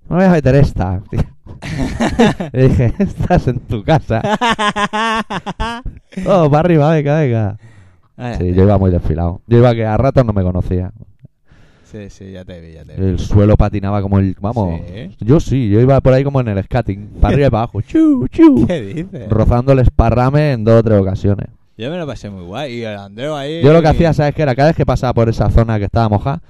[0.10, 1.02] no me voy a meter esta.
[2.54, 4.22] Le dije, estás en tu casa.
[6.28, 7.58] Oh, para arriba, venga, venga.
[8.18, 9.42] Ah, Sí, yo iba muy desfilado.
[9.48, 10.92] Yo iba que a ratos no me conocía.
[11.94, 13.06] Sí, sí, ya te vi, ya te vi.
[13.08, 14.36] El suelo patinaba como el...
[14.42, 15.16] Vamos, Sí.
[15.20, 17.82] yo sí, yo iba por ahí como en el skating, para arriba y para abajo.
[17.88, 18.66] Chu, chu.
[18.68, 19.30] ¿Qué dices?
[19.30, 21.48] rozando el esparrame en dos o tres ocasiones.
[21.78, 22.74] Yo me lo pasé muy guay.
[22.74, 22.98] Y el
[23.34, 23.62] ahí.
[23.64, 24.56] Yo lo que hacía, ¿sabes qué era?
[24.56, 26.42] Cada vez que pasaba por esa zona que estaba mojada,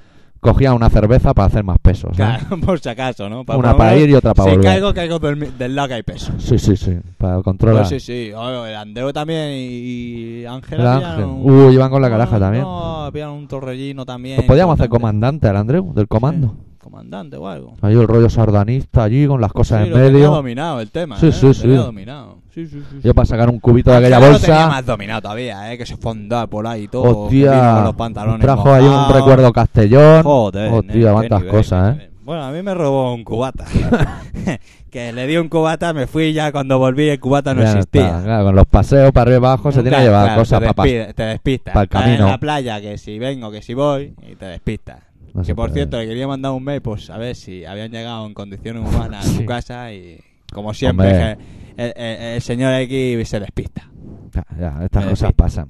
[0.43, 2.09] cogía una cerveza para hacer más peso.
[2.13, 2.43] ¿sabes?
[2.45, 3.39] Claro, por si acaso, ¿no?
[3.41, 4.71] Una para lo menos, ir y otra para si volver.
[4.71, 6.31] caigo, caigo del, del lado que hay peso.
[6.37, 7.87] Sí, sí, sí, para controlar.
[7.87, 8.31] Pues sí, sí.
[8.35, 10.79] Oh, el Andreu también y y Ángel.
[10.81, 12.63] Un- Uy, iban con la caraja no, también.
[12.63, 14.35] No, pillaron un torrellino también.
[14.35, 16.47] Pues podíamos hacer comandante al Andreu, del comando.
[16.49, 17.73] Sí, comandante o algo.
[17.81, 20.31] Ahí el rollo sardanista allí con las cosas Sí, en lo tenía medio.
[20.31, 21.17] dominado el tema.
[21.17, 21.31] Sí, ¿eh?
[21.31, 21.61] sí, Lo sí.
[21.61, 22.37] tenía dominado.
[22.53, 22.99] Sí, sí, sí.
[23.03, 24.67] Yo para sacar un cubito de aquella Ángel lo tenía bolsa.
[24.69, 25.77] más dominado todavía, ¿eh?
[25.77, 27.23] Que se fondaba por ahí y todo.
[27.25, 30.21] Hostia, con los pantalones trajo ahí un recuerdo Castellón.
[30.23, 31.91] Joder, Hostia, cuántas cosas, ¿eh?
[31.93, 32.09] nivel.
[32.23, 33.65] Bueno, a mí me robó un cubata.
[34.89, 38.05] que le di un cubata, me fui ya cuando volví el cubata no Ya existía.
[38.05, 40.73] está, claro, con los paseos para arriba y abajo se tiene que llevar claro, cosas
[40.73, 40.83] para
[41.13, 41.73] te despistas.
[41.73, 42.25] pa'l Estás camino.
[42.25, 44.99] en la playa, que si vengo, que si voy, y te despistas.
[45.33, 45.73] No que por puede.
[45.81, 49.25] cierto, le quería mandar un mail, pues a ver si habían llegado en condiciones humanas
[49.27, 50.19] a su casa y,
[50.53, 51.37] como siempre, Hombre.
[51.77, 53.89] El, el- el señor X se despista.
[54.33, 55.33] Ya, ya, estas Me cosas despista.
[55.33, 55.67] pasan.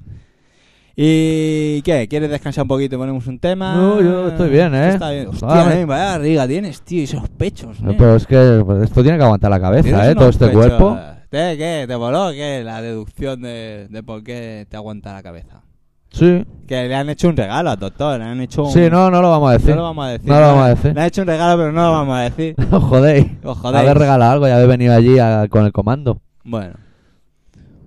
[0.96, 2.06] ¿Y qué?
[2.08, 3.74] ¿Quieres descansar un poquito y ponemos un tema?
[3.74, 4.90] No, yo estoy bien, ¿eh?
[4.90, 5.26] Está bien.
[5.26, 7.80] Hostia, Ah, nen, vaya barriga tienes, tío, y esos pechos.
[7.80, 7.96] nen.
[7.96, 10.14] Pero es que pues, esto tiene que aguantar la cabeza, ¿eh?
[10.14, 10.60] Todo este pechos.
[10.66, 10.96] cuerpo.
[11.30, 11.84] ¿Te, ¿Qué?
[11.88, 12.30] ¿Te voló?
[12.30, 12.62] ¿Qué?
[12.64, 15.62] La deducción de, de por qué te aguanta la cabeza.
[16.14, 16.44] Sí.
[16.66, 18.72] Que le han hecho un regalo al doctor, le han hecho un...
[18.72, 19.70] Sí, no, no lo vamos a decir.
[19.70, 20.28] No lo vamos a decir.
[20.30, 20.94] No lo vamos a decir.
[20.94, 22.54] Le han hecho un regalo, pero no lo vamos a decir.
[22.70, 23.26] Os jodéis.
[23.42, 23.82] Os jodéis.
[23.84, 26.20] Haber regalado algo y haber venido allí a- con el comando.
[26.44, 26.74] Bueno.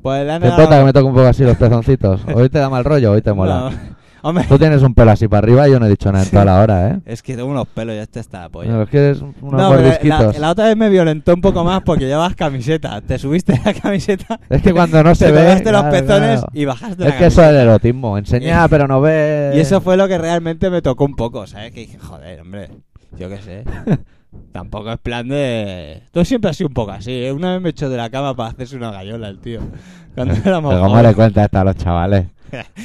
[0.04, 0.64] Pues le han ¿Te regalado...
[0.64, 2.22] importa que me toque un poco así los pezoncitos?
[2.36, 3.72] Hoy te da mal rollo, hoy te mola.
[3.72, 3.97] No.
[4.22, 6.32] Hombre, Tú tienes un pelo así para arriba y yo no he dicho nada en
[6.32, 7.00] toda la hora, ¿eh?
[7.06, 8.70] es que tengo unos pelos y este está polla.
[8.70, 11.82] Pero es que eres unos No, la, la otra vez me violentó un poco más
[11.84, 13.00] porque llevabas camiseta.
[13.02, 15.54] Te subiste la camiseta, Es que cuando no se te ve...
[15.54, 16.48] los claro, pezones claro.
[16.54, 18.18] y bajaste la Es que eso es el erotismo.
[18.18, 19.56] Enseñar, pero no ver...
[19.56, 21.72] Y eso fue lo que realmente me tocó un poco, ¿sabes?
[21.72, 22.70] Que dije, joder, hombre,
[23.18, 23.64] yo qué sé.
[24.52, 26.04] Tampoco es plan de...
[26.12, 27.32] Tú siempre has sido un poco así, ¿eh?
[27.32, 29.62] Una vez me echó de la cama para hacerse una gallola el tío.
[30.16, 31.16] Cuando éramos ¿Cómo le jóvenes.
[31.16, 32.26] cuenta esto a los chavales?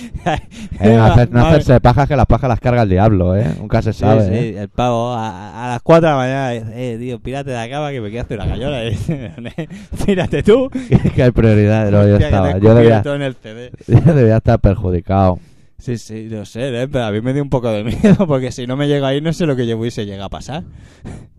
[0.80, 3.46] Eh, no, hacer- no Madre- hacerse pajas que las pajas las carga el diablo, ¿eh?
[3.58, 4.62] Nunca se sabe, sí, ¿eh?
[4.62, 7.68] el pavo a, a las 4 de la mañana dice, eh, tío, pírate de la
[7.68, 8.82] cama que me quiero hacer una.
[8.84, 9.68] Y dice,
[10.06, 10.70] pírate tú.
[11.14, 11.92] que hay prioridades.
[11.92, 12.58] No, yo estaba...
[12.58, 15.38] Yo debía, yo debía estar perjudicado.
[15.78, 16.86] Sí, sí, lo sé, ¿eh?
[16.88, 19.20] pero a mí me dio un poco de miedo porque si no me llega ahí
[19.20, 20.62] no sé lo que yo hubiese llegado a pasar.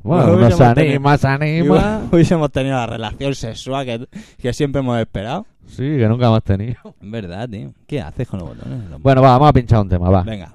[0.04, 2.02] Bueno, No se anima, se anima.
[2.12, 4.06] Hubiésemos tenido la relación sexual que,
[4.42, 5.46] que siempre hemos esperado.
[5.68, 6.76] Sí, que nunca hemos tenido.
[7.02, 7.72] En verdad, tío.
[7.88, 8.90] ¿Qué haces con los botones?
[8.90, 10.24] Los- Bueno, va, vamos a pinchar un tema, va.
[10.24, 10.54] Venga.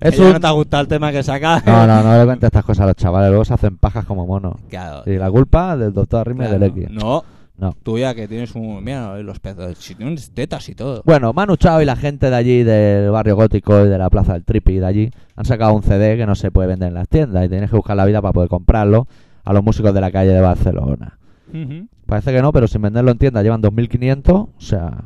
[0.00, 1.66] Es un- no te ha gustado el tema que sacas?
[1.66, 4.26] No, no, no le cuentes estas cosas a los chavales, luego se hacen pajas como
[4.26, 4.54] monos.
[4.68, 5.02] Claro.
[5.10, 6.58] Y la culpa del doctor Arrime claro.
[6.60, 6.88] del X.
[6.90, 7.24] No.
[7.56, 7.74] No.
[7.82, 8.84] Tú ya que tienes un...
[8.84, 9.76] Mira los pezos.
[9.78, 11.02] Si tienes tetas y todo.
[11.04, 14.34] Bueno, Manu Chao y la gente de allí, del barrio gótico y de la plaza
[14.34, 17.08] del Tripi de allí, han sacado un CD que no se puede vender en las
[17.08, 19.08] tiendas y tienes que buscar la vida para poder comprarlo
[19.44, 21.18] a los músicos de la calle de Barcelona.
[21.48, 21.88] Ujú.
[22.08, 25.04] Parece que no, pero sin venderlo en tienda llevan 2.500, o sea,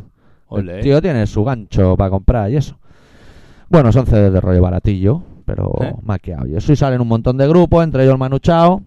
[0.53, 2.78] el tío tiene su gancho para comprar y eso.
[3.68, 5.94] Bueno, son CDs de rollo baratillo, pero ¿Eh?
[6.46, 8.82] Y eso y salen un montón de grupos, entre ellos el Manu Chao.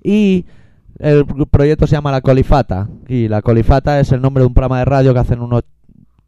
[0.00, 0.44] Y
[1.00, 2.86] el proyecto se llama La Colifata.
[3.08, 5.64] Y La Colifata es el nombre de un programa de radio que hacen unos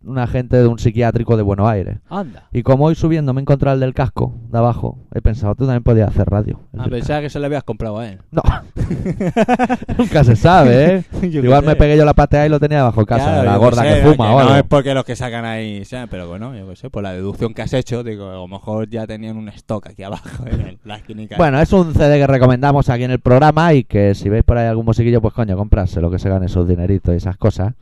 [0.05, 1.99] un agente de un psiquiátrico de Buenos Aires.
[2.09, 2.44] Anda.
[2.53, 5.64] Y como hoy subiendo me he encontrado el del casco de abajo, he pensado, tú
[5.64, 6.61] también podías hacer radio.
[6.72, 8.18] El A del pensar que se le habías comprado a él.
[8.30, 8.42] No.
[9.99, 11.05] Nunca se sabe, ¿eh?
[11.30, 11.66] Yo Igual sé.
[11.66, 14.03] me pegué yo la patea y lo tenía bajo casa, Claro, la gorda que sé,
[14.03, 16.90] fuma o No es porque los que sacan ahí sean, pero bueno, yo qué sé,
[16.90, 20.03] por la deducción que has hecho, digo, a lo mejor ya tenían un stock aquí
[20.03, 21.36] abajo en el- la esquinica.
[21.36, 24.59] Bueno, es un CD que recomendamos aquí en el programa y que si veis por
[24.59, 27.74] ahí algún musiquillo, pues coño, comprárselo, que se gane esos dineritos y esas cosas.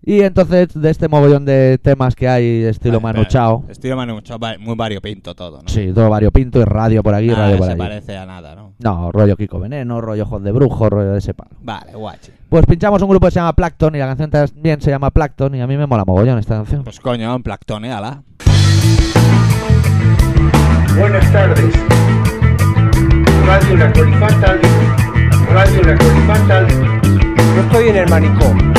[0.00, 4.20] Y entonces, de este mogollón de temas que hay, estilo Vale, Manu Chao, Estilo Manu
[4.22, 5.68] Chao, muy variopinto todo, ¿no?
[5.68, 7.78] sí, todo variopinto y radio por aquí, Nada radio por se allí.
[7.78, 8.72] parece a nada, ¿no?
[8.78, 11.50] No, rollo Kiko Veneno, rollo Ojos de Brujo, rollo de ese palo.
[11.60, 12.30] Vale, guachi.
[12.48, 15.54] Pues pinchamos un grupo que se llama Plankton y la canción también se llama Plankton
[15.56, 16.84] y a mí me mola mogollón esta canción.
[16.84, 18.22] Pues coño, en Plactone, ala.
[20.98, 21.74] Buenas tardes.
[23.46, 24.60] Radio La Colifatal.
[25.52, 26.66] Radio La Colifatal.
[27.56, 28.72] Yo estoy en el manicomio.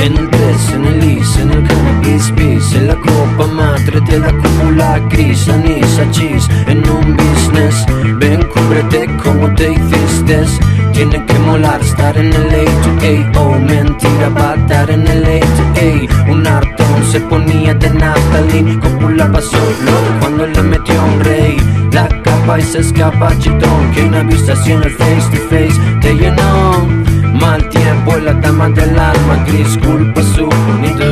[0.00, 2.72] En el press, en el is, en el cannabis bis.
[2.74, 7.84] En la copa madre de la cúpula gris Anís, achís, en un business
[8.20, 10.44] Ven, cúbrete como te hiciste.
[10.92, 16.30] Tiene que molar estar en el A2A Oh, mentira, va a estar en el A2A
[16.30, 21.56] Un hartón se ponía de naftalín Cúpula pasó loco cuando le metió un rey.
[21.92, 25.80] La capa y se escapa chitón Que una vista así en el face to face
[26.00, 26.97] te llenó
[27.40, 31.04] Mal tiempo en la dama del alma gris culpa su bonito.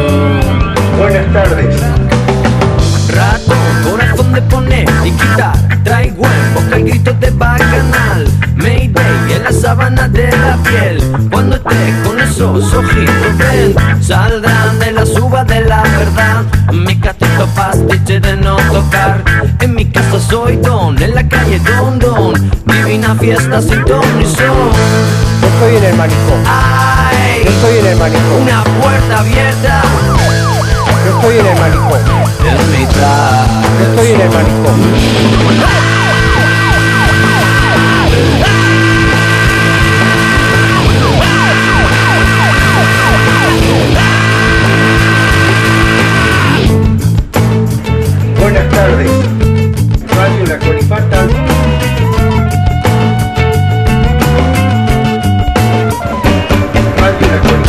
[0.99, 1.77] Buenas tardes.
[3.15, 3.55] Rato,
[3.89, 5.57] corazón de poner y quitar.
[5.85, 8.26] Traigo en boca el grito de bacanal
[9.27, 14.93] Mayday en la sábana de la piel Cuando esté con esos ojitos ven Saldrán de
[14.93, 19.23] la suba de la verdad Mi catito pastiche de no tocar
[19.61, 22.35] En mi casa soy don, en la calle don don
[22.67, 24.71] Divina fiesta sin ton ni son
[25.41, 26.47] Yo estoy en el manicomio.
[26.47, 27.43] ¡Ay!
[27.45, 28.43] Yo estoy en el manicomio.
[28.43, 29.83] Una puerta abierta
[31.05, 31.97] Yo estoy en el manicomio.
[32.45, 33.47] en mitad.
[33.79, 35.96] Yo estoy en el manicomio.
[48.77, 49.11] Tardes.
[50.15, 51.29] Radio La Colifatal.
[56.99, 57.66] Radio La Colifatal.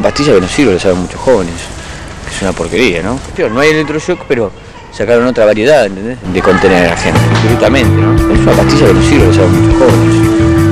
[0.00, 1.60] Una pastilla que no sirve, lo saben muchos jóvenes.
[2.24, 3.20] Que es una porquería, ¿no?
[3.52, 4.50] No hay electroshock, pero
[4.92, 6.16] sacaron otra variedad, ¿entendés?
[6.32, 8.14] De contener a la gente, directamente, ¿no?
[8.32, 10.16] Es una pastilla que no sirve, lo saben muchos jóvenes.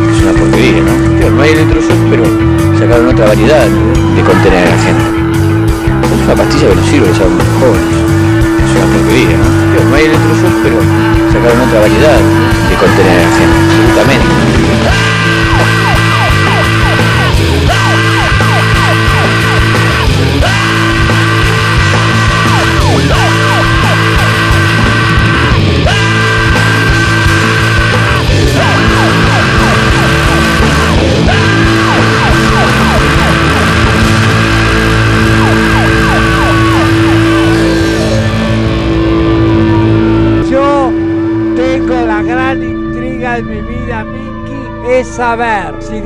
[0.09, 1.29] Que es una porquería, ¿no?
[1.29, 2.25] No hay electroshock, pero
[2.79, 3.67] sacaron otra variedad.
[4.17, 5.05] De contener a la gente.
[5.05, 7.97] Es una pastilla que no sirve, lo saben muchos jóvenes.
[8.57, 9.91] Que es una porquería, ¿no?
[9.91, 10.77] No hay electroshock, pero
[11.37, 14.58] sacaron otra variedad de contener a la gente, directamente.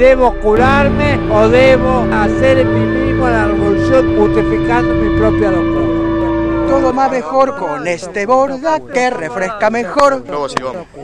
[0.02, 6.66] Debo curarme o debo hacer en mí mismo la revolución justificando mi propia locura.
[6.68, 10.24] Todo más mejor con este borda que refresca mejor.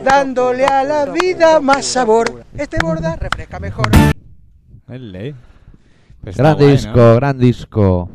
[0.03, 2.43] Dándole a la vida más sabor.
[2.57, 3.89] Este borda refresca mejor.
[4.89, 5.33] Es ley.
[6.21, 6.71] Pues Gran guay, ¿no?
[6.73, 8.09] disco, gran disco.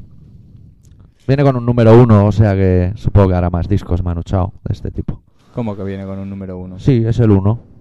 [1.27, 4.53] Viene con un número uno, o sea que supongo que hará más discos Manu Chao
[4.63, 5.23] de este tipo.
[5.55, 6.79] ¿Cómo que viene con un número uno?
[6.79, 7.74] Sí, es el uno.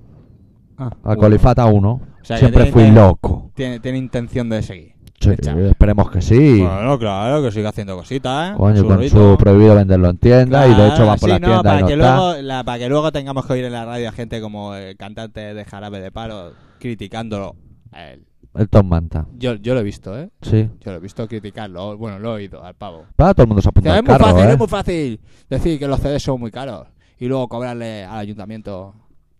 [0.77, 1.17] Ah, A uno.
[1.17, 1.89] Colifata 1.
[1.91, 3.51] O sea, Siempre tiene fui loco.
[3.55, 4.93] Tiene, tiene intención de seguir.
[5.19, 6.59] Sí, esperemos que sí.
[6.61, 8.53] Bueno, claro, que siga haciendo cositas, ¿eh?
[8.57, 11.39] Coño, con su prohibido venderlo en tienda y de hecho Claro, va por sí, la
[11.39, 12.15] no, tienda para y no que está.
[12.17, 14.97] luego, la- para que luego tengamos que oír en la radio a gente como el
[14.97, 17.55] cantante de Jarabe de Palo criticándolo
[17.93, 18.25] a él.
[18.55, 19.25] El Tom Manta.
[19.37, 20.29] Yo, yo lo he visto, ¿eh?
[20.41, 20.69] Sí.
[20.81, 21.97] Yo lo he visto criticarlo.
[21.97, 23.05] Bueno, lo he oído al pavo.
[23.15, 24.51] Para todo el mundo se apunta Dice, al es muy carro, fácil, ¿eh?
[24.53, 25.19] es muy fácil
[25.49, 28.93] decir que los CDs son muy caros y luego cobrarle al ayuntamiento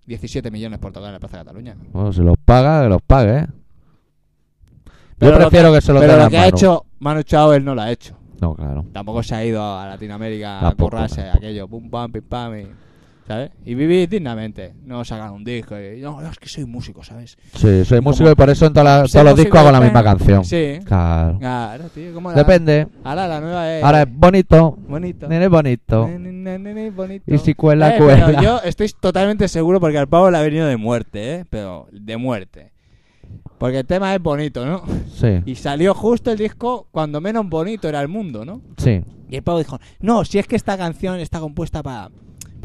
[0.06, 1.76] 17 millones por tocar en la Plaza de Cataluña.
[1.92, 3.48] Bueno, si los paga, que los pague, ¿eh?
[5.20, 6.56] Yo prefiero que, se lo Pero lo a que ha Manu.
[6.58, 8.18] hecho Manu Chao, él no lo ha hecho.
[8.42, 8.86] No, claro.
[8.92, 11.38] Tampoco se ha ido a Latinoamérica a Tampoco, currarse tampoco.
[11.38, 12.68] aquello, pum pam, pim pam, y,
[13.28, 13.52] ¿sabes?
[13.66, 17.38] Y vivir dignamente, no sacar un disco y, no, es que soy músico, ¿sabes?
[17.56, 20.44] Sí, soy músico y por eso en todos los discos hago la misma canción.
[20.44, 20.80] Sí.
[20.86, 21.38] Claro.
[21.40, 22.88] Claro, tío, ¿cómo la- Depende.
[23.04, 23.84] Ahora la nueva es...
[23.84, 24.78] Ahora es bonito.
[24.88, 25.28] bonito.
[25.28, 26.08] Nene bonito.
[26.08, 27.34] Nene, nene, nene, bonito.
[27.34, 28.26] Y si cuela, Eh, cuela.
[28.26, 31.46] pero yo estoy totalmente seguro porque al pavo le ha venido de muerte, ¿eh?
[31.50, 32.72] Pero de muerte.
[33.58, 34.84] Porque el tema es bonito, ¿no?
[35.14, 38.62] Sí, Y salió justo el disco cuando menos bonito era el mundo, ¿no?
[38.78, 39.02] sí.
[39.30, 42.12] Y el pavo dijo, no, si es que esta canción está compuesta para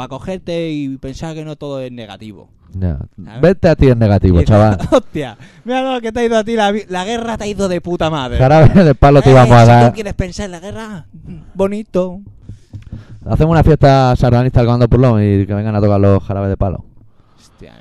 [0.07, 2.51] cogerte y pensar que no todo es negativo.
[2.75, 2.99] Ya.
[3.17, 3.41] ver.
[3.41, 4.79] Vete a ti en negativo, chaval.
[4.93, 6.71] Hostia, mira lo que te ha ido a ti, la,
[7.05, 8.39] guerra te ha ido de puta madre.
[8.39, 9.89] Jarabe de palo te Eh, íbamos a si dar.
[9.89, 11.07] tú quieres pensar en la guerra,
[11.55, 12.21] bonito.
[13.27, 16.57] Hacemos una fiesta sardanista al comando Purlón y que vengan a tocar los jarabes de
[16.57, 16.85] palo.
[17.37, 17.73] Hostia,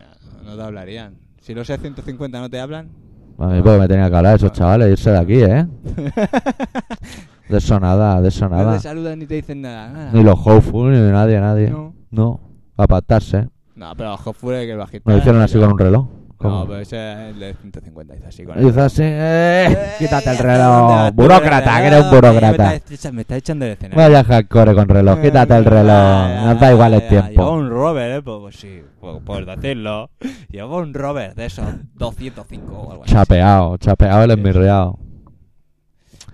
[0.43, 1.13] no, no te hablarían.
[1.41, 2.89] Si los E150 no te hablan,
[3.37, 5.67] A mí porque me tenía que hablar esos chavales, irse de aquí, ¿eh?
[7.49, 8.73] De eso nada, de eso no nada.
[8.73, 9.87] te saludan ni te dicen nada.
[9.89, 10.11] nada.
[10.11, 11.69] Ni los Hopeful, ni nadie, nadie.
[11.69, 11.93] No.
[12.11, 12.39] No,
[12.77, 13.49] apartarse.
[13.75, 15.11] No, pero ojo fue que el bajista.
[15.11, 16.07] Me hicieron así con un reloj.
[16.39, 16.67] No, ¿Cómo?
[16.67, 16.95] pero ese
[17.29, 20.67] es el de 150 hizo así con Y dice así, eh, quítate el reloj.
[20.77, 22.69] ¿dónde vas tú, Burócrata, que eres un burócrata.
[22.69, 24.03] Me está, me está echando del escenario.
[24.03, 26.45] Vaya hardcore con reloj, quítate el reloj.
[26.45, 27.51] Nos da igual el Lleva tiempo.
[27.51, 28.21] un Robert, ¿eh?
[28.21, 30.11] Pues, pues sí, pues, puedes decirlo.
[30.51, 33.13] Lleva un Robert de esos 205 o algo así.
[33.13, 34.99] Chapeado, chapeado el enmirriado.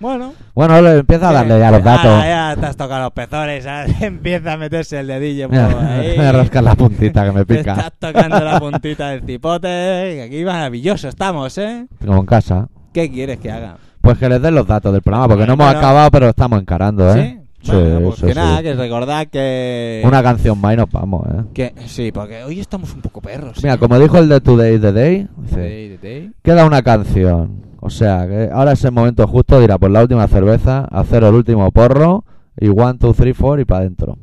[0.03, 0.33] Bueno.
[0.53, 2.11] Bueno, le empieza a darle ya los datos.
[2.11, 3.65] Ah, ya te has tocado los pezones.
[4.01, 5.69] Empieza a meterse el dedillo Mira,
[6.17, 7.71] me rascas la puntita que me Te pica.
[7.71, 10.21] estás tocando la puntita del cipote.
[10.23, 11.87] Aquí maravilloso estamos, ¿eh?
[12.05, 12.67] Como en casa.
[12.93, 13.77] ¿Qué quieres que haga?
[14.01, 15.79] Pues que les den los datos del programa, porque no hemos Bueno.
[15.79, 17.39] acabado, pero estamos encarando, ¿eh?
[17.61, 17.71] ¿Sí?
[17.71, 18.37] Bueno, pues sí, que sí.
[18.39, 20.01] nada, que recordad que...
[20.05, 21.43] Una canción más y nos vamos, ¿eh?
[21.53, 23.63] que Sí, porque hoy estamos un poco perros.
[23.63, 23.77] Mira, ¿eh?
[23.77, 26.31] como dijo el de Today the Day, dice, Day, day, day.
[26.43, 27.63] queda una canción.
[27.85, 30.85] O sea, que ahora es el momento justo de ir a por la última cerveza,
[30.85, 32.23] hacer el último porro,
[32.57, 34.17] y one, two, three, four y para adentro.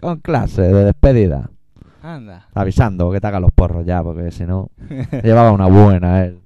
[0.00, 1.48] Con clase, de despedida.
[2.02, 2.48] Anda.
[2.54, 4.70] Avisando que te haga los porros ya, porque si no,
[5.22, 6.40] llevaba una buena él.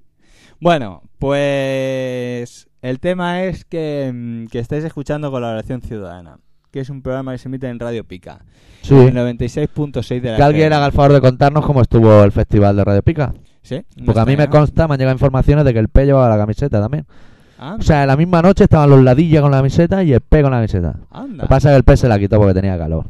[0.60, 6.38] Bueno, pues el tema es que, mm, que estáis escuchando Colaboración Ciudadana,
[6.70, 8.44] que es un programa que se emite en Radio Pica,
[8.82, 8.94] Sí.
[8.94, 12.76] en 96.6 de la Que alguien haga el favor de contarnos cómo estuvo el festival
[12.76, 13.32] de Radio Pica.
[13.66, 13.82] ¿Sí?
[13.96, 16.28] No Porque a mí me consta, me han llegado informaciones de que el P llevaba
[16.28, 17.04] la camiseta también.
[17.58, 17.76] Anda.
[17.80, 20.42] O sea, en la misma noche estaban los ladillas con la camiseta y el P
[20.42, 20.94] con la camiseta.
[21.10, 21.42] Lo Anda.
[21.44, 23.06] que pasa es que el P se la quitó porque tenía calor.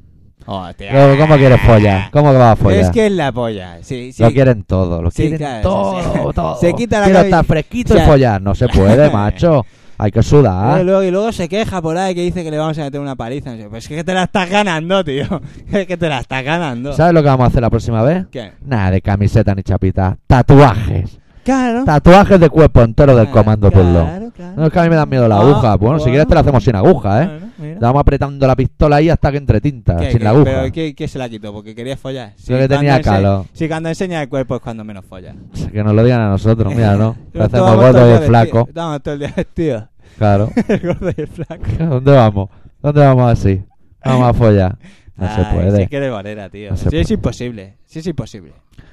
[0.47, 0.93] Hostia.
[0.93, 2.11] ¿Cómo, cómo quieres follar?
[2.13, 2.79] ¿Cómo que va a follar?
[2.81, 3.79] Es que es la polla.
[3.83, 4.23] Sí, sí.
[4.23, 6.21] Lo quieren todo, lo Sí, quieren claro, todo, sí, sí.
[6.35, 6.57] todo.
[6.61, 8.41] Se quita la Quiero estar fresquito o sea- y follar.
[8.41, 9.67] No se puede, macho.
[9.99, 10.84] Hay que Y sudar.
[10.84, 13.16] luego, y luego se queja por ahí que dice que le vamos a meter una
[13.16, 13.55] paliza.
[13.70, 15.40] Pues es que te la estás ganando, tío.
[15.72, 16.92] Es que te la estás ganando.
[16.92, 18.26] ¿Sabes lo que vamos a hacer la próxima vez?
[18.30, 18.53] ¿Qué?
[18.64, 20.16] Nada de camiseta ni chapita.
[20.26, 21.18] Tatuajes.
[21.47, 21.84] Claro.
[21.84, 24.57] Tatuajes de cuerpo entero del Ah, comando claro, claro.
[24.57, 25.76] No es que a mí me dan miedo la Ah, aguja.
[25.76, 27.40] Bueno, si quieres te la hacemos sin aguja, ¿eh?
[27.57, 30.24] Bueno, vamos apretando la pistola ahí hasta que entre tinta, ¿Qué, sin qué?
[30.24, 30.44] la aguja.
[30.44, 31.53] ¿Pero qué, qué se la quitó?
[31.53, 32.32] Porque quería follar.
[32.36, 33.44] Si Yo que tenía calor.
[33.53, 35.34] Si cuando enseña el cuerpo es cuando menos folla.
[35.72, 37.16] Que nos lo digan a nosotros, mira, ¿no?
[37.40, 38.64] Hacemos gordo y el flaco.
[38.68, 39.84] Estamos todo el día vestidos.
[40.18, 40.51] Claro.
[40.68, 41.62] El gordo y el flaco.
[41.78, 42.49] ¿Dónde vamos?
[42.82, 43.62] ¿Dónde vamos así?
[44.05, 44.78] Vamos a follar.
[45.17, 45.83] No se puede.
[45.83, 46.71] Sí que de barrera, tío.
[46.71, 47.75] No sí, es imposible.
[47.87, 48.53] Sí, es imposible.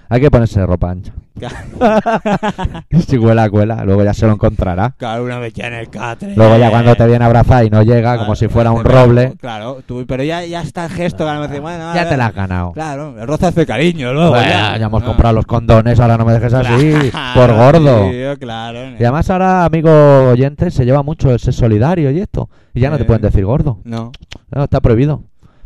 [0.10, 1.12] Hay que ponerse ropa ancha.
[3.08, 3.84] si cuela, cuela.
[3.84, 4.94] Luego ya se lo encontrará.
[4.98, 6.36] Claro, una vez ya en el catre.
[6.36, 8.84] Luego ya cuando te viene a abrazar y no llega, Claro, como si fuera un
[8.84, 11.94] pero- roble, Claro, tú, pero ya, ya está el gesto que a lo mejor, bueno,
[11.96, 12.72] ya te la has ganado.
[12.74, 14.30] Claro, el roce hace cariño, luego.
[14.32, 15.06] Bueno, ya, ya hemos Ah.
[15.06, 18.10] comprado los condones, ahora no me dejes así, Claro, por gordo.
[18.12, 18.80] tío, claro.
[18.92, 19.90] Y además ahora, amigo
[20.30, 22.50] oyente, se lleva mucho el ser solidario y esto.
[22.74, 23.06] Y ya no te Eh.
[23.06, 23.80] pueden decir gordo.
[23.84, 24.12] No.
[24.52, 25.24] No, está prohibido.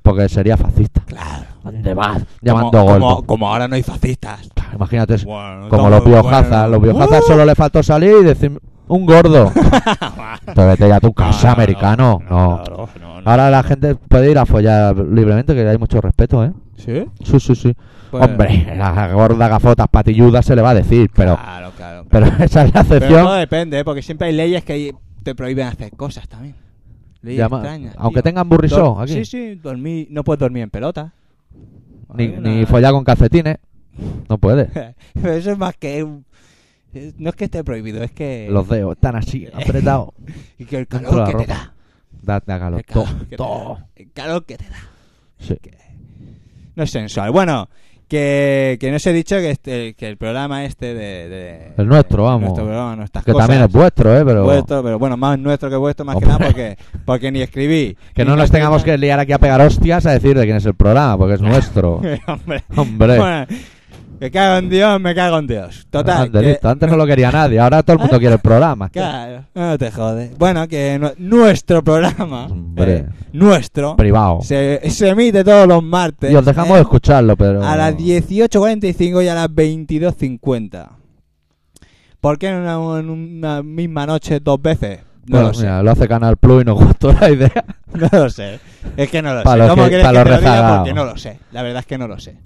[0.08, 1.02] Porque sería fascista.
[1.06, 1.44] Claro.
[1.64, 2.24] ¿Dónde vas?
[2.42, 4.50] Llamando como, como, como ahora no hay fascistas.
[4.54, 6.50] Claro, Imagínate, Bueno, como los biojazas.
[6.50, 6.68] bueno.
[6.70, 7.28] Los biojazas ¡Uh!
[7.28, 9.52] solo le faltó salir y decir un gordo.
[10.56, 12.22] Te vete ya a tu casa, No, no, americano.
[12.30, 12.64] No.
[12.70, 13.30] no, no.
[13.30, 16.54] Ahora la gente puede ir a follar libremente, que hay mucho respeto, ¿eh?
[16.78, 17.06] ¿Sí?
[17.24, 17.76] Sí, sí, sí.
[18.12, 22.06] Pues- Hombre, la gorda gafotas patilludas se le va a decir, pero, Claro, claro.
[22.10, 23.24] pero esa es la Pero excepción.
[23.26, 23.84] todo depende, ¿eh?
[23.84, 26.56] porque siempre hay leyes que te prohíben hacer cosas también.
[27.36, 27.64] Llama-
[27.98, 28.24] aunque tío.
[28.24, 29.26] tengan burrisó Dor- aquí.
[29.26, 31.14] Sí, sí, no puedes dormir en pelota.
[32.14, 33.58] Ni, Hay ni follar con calcetines.
[34.30, 34.96] No puede.
[35.14, 36.26] Pero eso es más que un-
[36.94, 38.48] es- No es que esté prohibido, es que...
[38.50, 40.10] Los dedos están así, apretados.
[40.58, 41.74] Y que el Dentro de calor que te ropa.
[42.26, 42.42] da.
[42.42, 42.80] Calor.
[42.80, 43.88] El calor, que te da.
[43.96, 44.78] El calor que te da.
[45.40, 45.58] Sí.
[46.76, 47.32] No es sensual.
[47.32, 47.70] Bueno,
[48.08, 51.30] que, que no os he dicho que, este, que el programa este de...
[51.30, 52.42] de- El nuestro, vamos.
[52.42, 54.24] Nuestro programa, Que cosas, también es vuestro, ¿eh?
[54.26, 56.28] Pero vuestro, pero bueno, más nuestro que vuestro, más Hombre.
[56.30, 57.98] que nada porque, porque ni escribí.
[58.14, 60.46] que ni no nos nos tengamos que liar aquí a pegar hostias a decir de
[60.46, 62.02] quién es el programa, porque es nuestro.
[62.28, 62.64] Hombre.
[62.76, 63.18] Hombre.
[63.18, 63.46] Bueno,
[64.20, 65.86] Me cago en Dios, me cago en Dios.
[65.90, 66.24] Total.
[66.24, 66.70] Ande, que- listo.
[66.70, 68.90] Antes no lo quería nadie, ahora todo el mundo quiere el programa.
[68.98, 70.38] Claro, no te jodes.
[70.38, 72.94] Bueno, que nu- nuestro programa, Hombre.
[72.98, 74.42] eh, nuestro, Privado.
[74.42, 76.32] se, se emite todos los martes.
[76.32, 77.64] Y os dejamos eh, de escucharlo, pero...
[77.64, 80.88] A las 18.45 y a las 22.50.
[82.20, 85.00] ¿Por qué en una, en una misma noche dos veces?
[85.28, 85.62] No Bueno, lo sé.
[85.64, 87.66] mira, lo hace Canal Plus y nos gustó la idea.
[87.94, 88.60] No lo sé.
[88.96, 89.58] Es que no lo sé.
[89.58, 90.52] los ¿Cómo que- quieres pa' que los te lo diga?
[90.52, 90.78] rezagados.
[90.80, 91.40] Porque no lo sé.
[91.52, 92.38] La verdad es que no lo sé.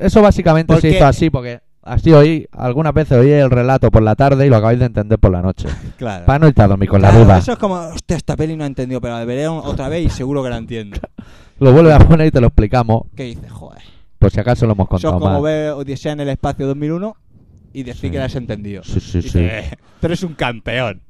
[0.00, 4.02] Eso básicamente se Porque- hizo así porque así oí, algunas veces oí el relato por
[4.02, 5.68] la tarde y lo acabáis de entender por la noche.
[5.98, 6.24] Claro.
[6.24, 7.38] Para no irte a dormir con la duda.
[7.38, 10.08] Eso es como, hostia, esta peli no he entendido, pero la veré otra vez y
[10.10, 10.96] seguro que la entiendo.
[11.60, 13.50] Lo vuelves a poner y te lo explicamos, ¿Qué dices?
[13.52, 13.82] Joder.
[14.18, 15.42] por si acaso lo hemos Eso es contado como mal.
[15.42, 17.14] ver Odisea en el espacio 2001
[17.74, 18.10] y decir Sí.
[18.10, 18.82] que la has entendido.
[18.82, 19.38] Sí, sí, Y sí.
[19.40, 19.66] dices,
[20.00, 21.02] Tú eres un campeón.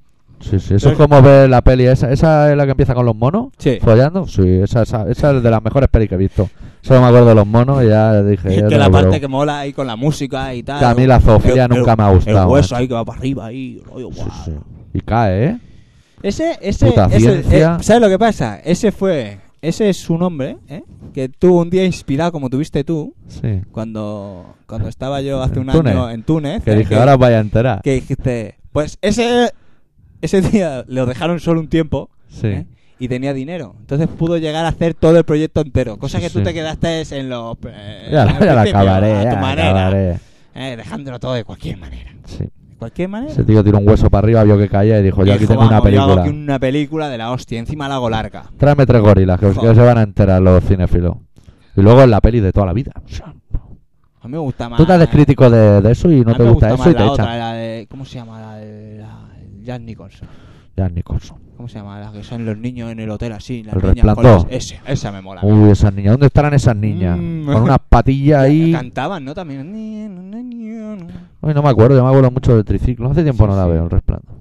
[0.51, 2.11] Sí, sí, eso es como ver la peli esa.
[2.13, 3.49] ¿Esa es la que empieza con los monos?
[3.59, 3.79] Sí.
[3.81, 4.27] ¿Follando?
[4.27, 6.49] Sí, esa, esa, esa es de las mejores pelis que he visto.
[6.83, 8.49] Solo me acuerdo de los monos y ya dije...
[8.57, 10.79] Es ya que la parte que mola ahí con la música y tal.
[10.81, 12.77] Que a mí la zoofilia nunca el- me ha gustado, El hueso macho.
[12.77, 13.83] ahí que va para arriba ahí.
[13.87, 14.31] rollo, Sí, guau.
[14.45, 14.53] sí.
[14.93, 15.59] Y cae, ¿eh?
[16.23, 18.59] Ese, ese, Puta ese- eh, ¿sabes lo que pasa?
[18.65, 20.83] Ese fue, ese es su nombre, ¿eh?
[21.15, 23.61] Que tuvo un día inspirado como tuviste tú Sí.
[23.73, 25.93] cuando, cuando estaba yo hace En un Túnez.
[25.95, 26.63] año en Túnez.
[26.65, 26.77] Que ¿eh?
[26.77, 27.81] dije, ahora os vaya a enterar.
[27.83, 29.51] que dijiste, pues ese,
[30.25, 32.47] ese día lo dejaron solo un tiempo Sí.
[32.49, 32.67] ¿eh?
[32.99, 33.75] y tenía dinero.
[33.81, 35.97] Entonces pudo llegar a hacer todo el proyecto entero.
[35.99, 36.45] Cosa Sí, que tú sí.
[36.45, 37.57] te quedaste en los...
[37.67, 39.69] eh, Ya, en ya principio, acabaré, a ya tu la manera.
[39.71, 40.19] acabaré.
[40.55, 42.13] eh, dejándolo todo de cualquier manera.
[42.27, 42.45] Sí.
[42.45, 43.33] De cualquier manera.
[43.33, 45.63] Ese tío tiró un hueso para arriba, vio que caía y dijo, yo aquí tengo
[45.63, 46.23] una "Vamos, yo hago película.
[46.23, 47.59] aquí una película de la hostia.
[47.59, 48.45] Encima la hago larga.
[48.57, 51.17] Tráeme tres gorilas, que, que se van a enterar los cinéfilos.
[51.77, 52.93] Y luego en la peli de toda la vida.
[54.21, 54.79] A mí me gusta más...
[54.79, 56.99] Tú te haces crítico de, de eso y no te gusta, más eso y te
[57.01, 57.13] la echan.
[57.13, 57.87] otra, la de...
[57.91, 58.41] ¿Cómo se llama?
[58.41, 58.99] La de...
[58.99, 59.19] La,
[59.65, 60.29] Jack Nicholson.
[60.77, 61.39] Ya, Nicholson.
[61.57, 62.01] ¿Cómo se llama?
[62.01, 63.63] La que son los niños en el hotel así.
[63.63, 64.51] Las El niñas con Resplandor.
[64.51, 65.41] las- Ese, esa me mola.
[65.45, 66.13] Uy, esas niñas.
[66.15, 67.17] ¿Dónde estarán esas niñas?
[67.17, 67.47] Mm.
[67.47, 68.73] Con unas patillas ahí.
[68.73, 69.35] Cantaban, ¿no?
[69.35, 69.73] También.
[71.43, 73.11] Uy, no me acuerdo, yo me acuerdo mucho del triciclo.
[73.11, 74.35] Hace tiempo no la veo, el resplandor.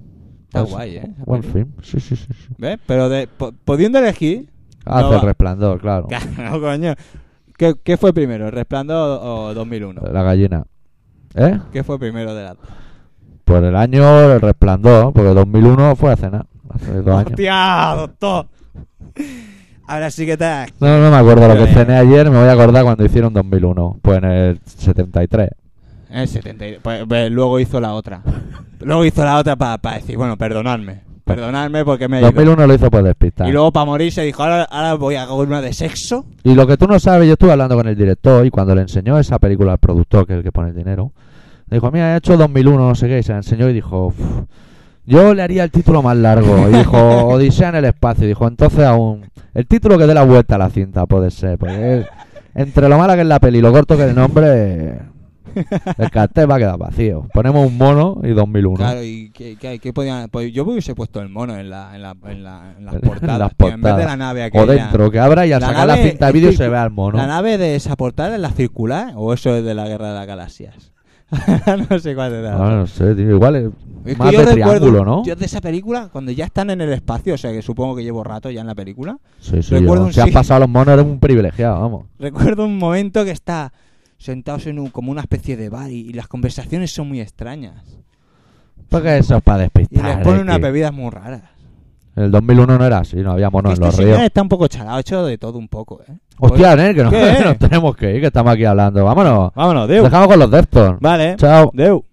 [0.46, 1.14] Está Pues, guay, ¿eh?
[1.24, 1.68] Buen film.
[1.82, 2.24] Sí, sí, sí.
[2.32, 2.54] sí.
[2.58, 2.78] ¿Ves?
[2.86, 4.50] Pero de, po- pudiendo elegir...
[4.84, 6.08] Hace no el resplandor, claro.
[6.38, 6.94] No, coño.
[7.56, 10.02] ¿Qué, qué fue primero, el Resplandor o 2001?
[10.12, 10.64] La gallina.
[11.36, 11.58] ¿Eh?
[11.72, 12.56] ¿Qué fue primero de la...
[13.44, 16.46] Por el año el resplandor, porque 2001 fue hace nada.
[16.70, 17.30] Hace dos años.
[17.32, 18.46] ¡Hostia, doctor!
[19.86, 20.44] Ahora sí que te...
[20.80, 23.98] No, no me acuerdo lo que cené ayer, me voy a acordar cuando hicieron 2001.
[24.00, 25.50] Pues en el 73.
[26.10, 26.66] En el 70.
[26.68, 28.22] y- Pues, pues, luego hizo la otra.
[28.80, 31.02] Luego hizo la otra para decir, bueno, perdonadme.
[31.24, 32.30] Perdonadme porque me he ido.
[32.32, 33.48] 2001 lo hizo por despistar.
[33.48, 36.24] Y luego para morir se dijo, ahora, ahora voy a hacer una de sexo.
[36.42, 38.82] Y lo que tú no sabes, yo estuve hablando con el director y cuando le
[38.82, 41.12] enseñó esa película al productor, que es el que pone el dinero,
[41.70, 44.16] dijo, mira, he hecho 2001, no sé qué, y se la enseñó y dijo, "Uf,
[45.06, 46.68] yo le haría el título más largo.
[46.68, 46.96] Y dijo,
[47.28, 48.24] Odisea en el espacio.
[48.24, 51.58] Y dijo, entonces aún, el título que dé la vuelta a la cinta puede ser,
[51.58, 52.06] porque es-
[52.54, 55.00] entre lo mala que es la peli y lo corto que es el nombre,
[55.98, 57.26] el cartel va a quedar vacío.
[57.34, 58.76] Ponemos un mono y 2001.
[58.76, 60.28] Claro, y ¿qué, qué, qué podían...?
[60.28, 63.38] Pues yo hubiese puesto el mono en, la, en, la, en, la, en las portadas.
[63.38, 65.96] las tío, en vez de la nave o dentro, que abra y al sacar la
[65.96, 67.18] cinta de vídeo se vea el mono.
[67.18, 70.14] ¿La nave de esa portada es la circular o eso es de la Guerra de
[70.14, 70.92] las Galaxias?
[71.90, 73.64] no sé cuál es la Ah, no sé, tío, igual es,
[74.04, 75.24] Es que más yo de recuerdo, triángulo, ¿no?
[75.24, 78.02] Yo de esa película, cuando ya están en el espacio, o sea que supongo que
[78.02, 80.94] llevo rato ya en la película, Sí, sí, Recuerdo un si has pasado los monos
[80.94, 82.06] eres un privilegiado, vamos.
[82.18, 83.72] recuerdo un momento que está
[84.18, 87.98] sentados en un, como una especie de bar y, y las conversaciones son muy extrañas.
[88.88, 90.16] Porque eso es para Y despistar.
[90.16, 91.42] les ponen unas bebidas muy raras.
[92.16, 94.26] El 2001 no era así, no había monos este en los señor ríos.
[94.26, 96.12] está un poco chalado, ha hecho de todo un poco, ¿eh?
[96.38, 97.02] Hostia, Nen, que
[97.44, 99.04] nos tenemos que ir, que estamos aquí hablando.
[99.04, 99.52] Vámonos.
[99.54, 100.04] Vámonos, Deu.
[100.04, 101.00] Dejamos con los Deftones.
[101.00, 101.36] Vale.
[101.36, 101.70] Chao.
[101.74, 102.04] Deu.